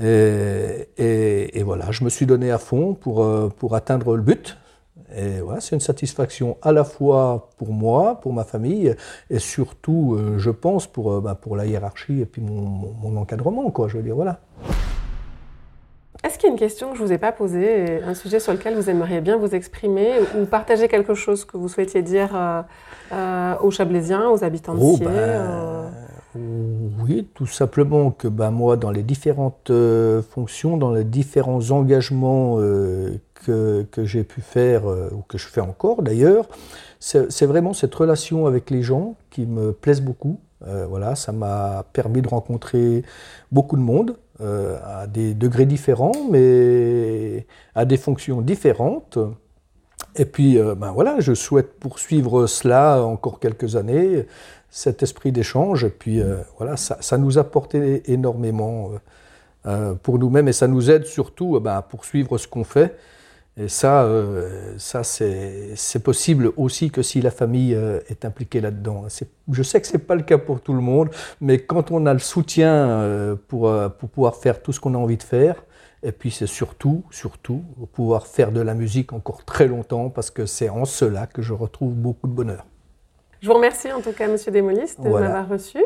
Et, 0.00 0.88
et, 0.96 1.62
voilà, 1.62 1.90
je 1.90 2.02
me 2.04 2.08
suis 2.08 2.24
donné 2.24 2.50
à 2.50 2.56
fond 2.56 2.94
pour, 2.94 3.22
euh, 3.22 3.52
pour 3.54 3.74
atteindre 3.74 4.16
le 4.16 4.22
but. 4.22 4.56
Et 5.14 5.40
voilà, 5.40 5.60
c'est 5.60 5.74
une 5.74 5.80
satisfaction 5.80 6.56
à 6.62 6.72
la 6.72 6.84
fois 6.84 7.50
pour 7.58 7.72
moi, 7.72 8.20
pour 8.20 8.32
ma 8.32 8.44
famille, 8.44 8.94
et 9.30 9.38
surtout, 9.38 10.14
euh, 10.14 10.38
je 10.38 10.50
pense, 10.50 10.86
pour, 10.86 11.12
euh, 11.12 11.20
bah, 11.20 11.34
pour 11.34 11.56
la 11.56 11.66
hiérarchie 11.66 12.20
et 12.20 12.26
puis 12.26 12.42
mon, 12.42 12.60
mon, 12.60 13.16
encadrement, 13.20 13.70
quoi. 13.70 13.88
Je 13.88 13.98
veux 13.98 14.02
dire, 14.02 14.14
voilà. 14.14 14.40
Est-ce 16.24 16.38
qu'il 16.38 16.46
y 16.46 16.50
a 16.50 16.52
une 16.52 16.58
question 16.58 16.90
que 16.90 16.96
je 16.96 17.02
ne 17.02 17.06
vous 17.08 17.12
ai 17.12 17.18
pas 17.18 17.32
posée, 17.32 18.00
un 18.02 18.14
sujet 18.14 18.38
sur 18.38 18.52
lequel 18.52 18.74
vous 18.76 18.88
aimeriez 18.88 19.20
bien 19.20 19.36
vous 19.36 19.54
exprimer 19.54 20.12
ou 20.38 20.44
partager 20.44 20.86
quelque 20.86 21.14
chose 21.14 21.44
que 21.44 21.56
vous 21.56 21.68
souhaitiez 21.68 22.02
dire 22.02 22.30
euh, 23.12 23.54
aux 23.60 23.72
Chablaisiens, 23.72 24.28
aux 24.30 24.44
habitants 24.44 24.74
de 24.74 24.80
oh, 24.80 24.98
ben, 24.98 25.90
Oui, 27.02 27.26
tout 27.34 27.46
simplement 27.46 28.12
que 28.12 28.28
ben, 28.28 28.52
moi, 28.52 28.76
dans 28.76 28.92
les 28.92 29.02
différentes 29.02 29.72
fonctions, 30.30 30.76
dans 30.76 30.92
les 30.92 31.04
différents 31.04 31.72
engagements 31.72 32.58
que, 33.44 34.04
j'ai 34.04 34.24
pu 34.24 34.40
faire, 34.40 34.88
euh, 34.88 35.10
ou 35.12 35.22
que 35.22 35.38
je 35.38 35.46
fais 35.46 35.60
encore 35.60 36.02
d'ailleurs, 36.02 36.48
c'est 37.00 37.46
vraiment 37.46 37.72
cette 37.72 37.94
relation 37.94 38.46
avec 38.46 38.70
les 38.70 38.82
gens 38.82 39.16
qui 39.30 39.44
me 39.44 39.72
plaise 39.72 40.00
beaucoup. 40.00 40.38
Euh, 40.64 40.86
voilà, 40.88 41.16
ça 41.16 41.32
m'a 41.32 41.84
permis 41.92 42.22
de 42.22 42.28
rencontrer 42.28 43.02
beaucoup 43.50 43.76
de 43.76 43.82
monde 43.82 44.16
euh, 44.40 44.78
à 44.84 45.08
des 45.08 45.34
degrés 45.34 45.66
différents, 45.66 46.12
mais 46.30 47.44
à 47.74 47.84
des 47.84 47.96
fonctions 47.96 48.40
différentes. 48.40 49.18
Et 50.14 50.26
puis, 50.26 50.58
ben 50.76 50.92
voilà, 50.92 51.16
je 51.18 51.32
souhaite 51.32 51.80
poursuivre 51.80 52.46
cela 52.46 53.02
encore 53.02 53.40
quelques 53.40 53.76
années, 53.76 54.26
cet 54.70 55.02
esprit 55.02 55.32
d'échange. 55.32 55.84
Et 55.84 55.90
puis, 55.90 56.20
voilà, 56.58 56.76
ça, 56.76 57.18
nous 57.18 57.38
a 57.38 57.44
porté 57.44 58.02
énormément 58.12 58.90
pour 60.02 60.18
nous-mêmes 60.18 60.48
et 60.48 60.52
ça 60.52 60.68
nous 60.68 60.90
aide 60.90 61.06
surtout 61.06 61.58
ben, 61.60 61.76
à 61.76 61.82
poursuivre 61.82 62.36
ce 62.36 62.46
qu'on 62.46 62.64
fait. 62.64 62.94
Et 63.58 63.68
ça, 63.68 64.04
euh, 64.04 64.74
ça 64.78 65.04
c'est 65.04 66.02
possible 66.02 66.52
aussi 66.56 66.90
que 66.90 67.02
si 67.02 67.20
la 67.20 67.30
famille 67.30 67.74
euh, 67.74 68.00
est 68.08 68.24
impliquée 68.24 68.62
là-dedans. 68.62 69.06
Je 69.50 69.62
sais 69.62 69.80
que 69.80 69.86
ce 69.86 69.94
n'est 69.94 70.02
pas 70.02 70.14
le 70.14 70.22
cas 70.22 70.38
pour 70.38 70.62
tout 70.62 70.72
le 70.72 70.80
monde, 70.80 71.10
mais 71.40 71.58
quand 71.58 71.90
on 71.90 72.06
a 72.06 72.14
le 72.14 72.18
soutien 72.18 72.72
euh, 72.72 73.36
pour, 73.48 73.70
pour 73.98 74.08
pouvoir 74.08 74.36
faire 74.36 74.62
tout 74.62 74.72
ce 74.72 74.80
qu'on 74.80 74.94
a 74.94 74.98
envie 74.98 75.18
de 75.18 75.22
faire, 75.22 75.64
et 76.02 76.12
puis 76.12 76.30
c'est 76.30 76.46
surtout, 76.46 77.04
surtout, 77.10 77.62
pouvoir 77.92 78.26
faire 78.26 78.52
de 78.52 78.60
la 78.60 78.74
musique 78.74 79.12
encore 79.12 79.44
très 79.44 79.68
longtemps, 79.68 80.08
parce 80.08 80.30
que 80.30 80.46
c'est 80.46 80.70
en 80.70 80.86
cela 80.86 81.26
que 81.26 81.42
je 81.42 81.52
retrouve 81.52 81.92
beaucoup 81.92 82.28
de 82.28 82.32
bonheur. 82.32 82.64
Je 83.42 83.48
vous 83.48 83.54
remercie 83.54 83.92
en 83.92 84.00
tout 84.00 84.12
cas, 84.12 84.28
Monsieur 84.28 84.50
Desmolis, 84.50 84.96
de 84.98 85.08
m'avoir 85.08 85.48
reçu. 85.48 85.84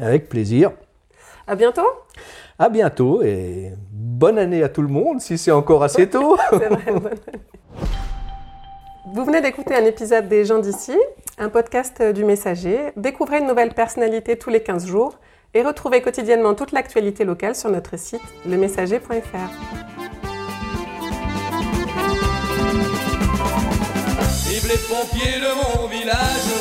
Avec 0.00 0.28
plaisir. 0.28 0.72
À 1.46 1.54
bientôt. 1.54 1.86
À 2.56 2.68
bientôt 2.68 3.20
et 3.22 3.72
bonne 3.90 4.38
année 4.38 4.62
à 4.62 4.68
tout 4.68 4.82
le 4.82 4.88
monde 4.88 5.20
si 5.20 5.38
c'est 5.38 5.50
encore 5.50 5.82
assez 5.82 6.08
tôt. 6.10 6.36
Vous 9.12 9.24
venez 9.24 9.40
d'écouter 9.40 9.74
un 9.74 9.84
épisode 9.84 10.28
des 10.28 10.44
gens 10.44 10.60
d'ici, 10.60 10.96
un 11.36 11.48
podcast 11.48 12.00
du 12.00 12.24
Messager. 12.24 12.92
Découvrez 12.96 13.38
une 13.38 13.48
nouvelle 13.48 13.74
personnalité 13.74 14.36
tous 14.36 14.50
les 14.50 14.62
15 14.62 14.86
jours 14.86 15.18
et 15.52 15.62
retrouvez 15.62 16.00
quotidiennement 16.00 16.54
toute 16.54 16.70
l'actualité 16.70 17.24
locale 17.24 17.56
sur 17.56 17.70
notre 17.70 17.98
site 17.98 18.22
lemessager.fr. 18.46 19.10
Vive 24.48 24.68
les 24.68 24.78
pompiers 24.88 25.40
de 25.40 25.80
mon 25.80 25.88
village 25.88 26.54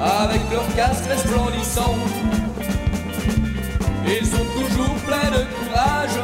avec 0.00 0.40
leurs 0.50 0.74
casques 0.74 1.04
resplendissants 1.06 2.45
ils 4.06 4.26
sont 4.26 4.46
toujours 4.54 4.94
pleins 5.06 5.30
de 5.30 5.44
courage, 5.56 6.18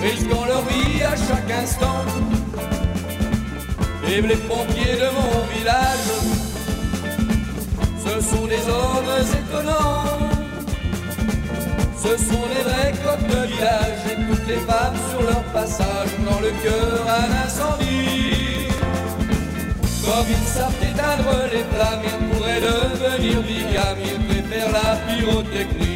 risquant 0.00 0.44
leur 0.46 0.62
vie 0.66 1.02
à 1.02 1.14
chaque 1.16 1.50
instant. 1.62 2.04
Et 4.08 4.20
les 4.20 4.36
pompiers 4.36 4.96
de 4.96 5.08
mon 5.16 5.46
village, 5.54 6.08
ce 8.04 8.20
sont 8.20 8.46
des 8.46 8.64
hommes 8.68 9.14
étonnants, 9.40 10.18
ce 11.96 12.16
sont 12.18 12.46
des 12.52 12.62
vrais 12.68 12.92
coq 13.04 13.20
de 13.28 13.46
village 13.46 14.02
et 14.10 14.16
toutes 14.28 14.48
les 14.48 14.60
femmes 14.70 14.98
sur 15.10 15.22
leur 15.22 15.42
passage 15.44 16.10
dans 16.28 16.40
le 16.40 16.50
cœur 16.62 17.06
un 17.08 17.46
incendie. 17.46 18.68
Comme 20.04 20.26
ils 20.28 20.48
savent 20.48 20.74
éteindre 20.82 21.32
les 21.52 21.64
flammes, 21.72 22.02
ils 22.04 22.36
pourraient 22.36 22.60
devenir 22.60 23.40
bigames, 23.42 23.98
ils 24.04 24.26
préfèrent 24.26 24.72
la 24.72 24.96
pyrotechnie 25.06 25.91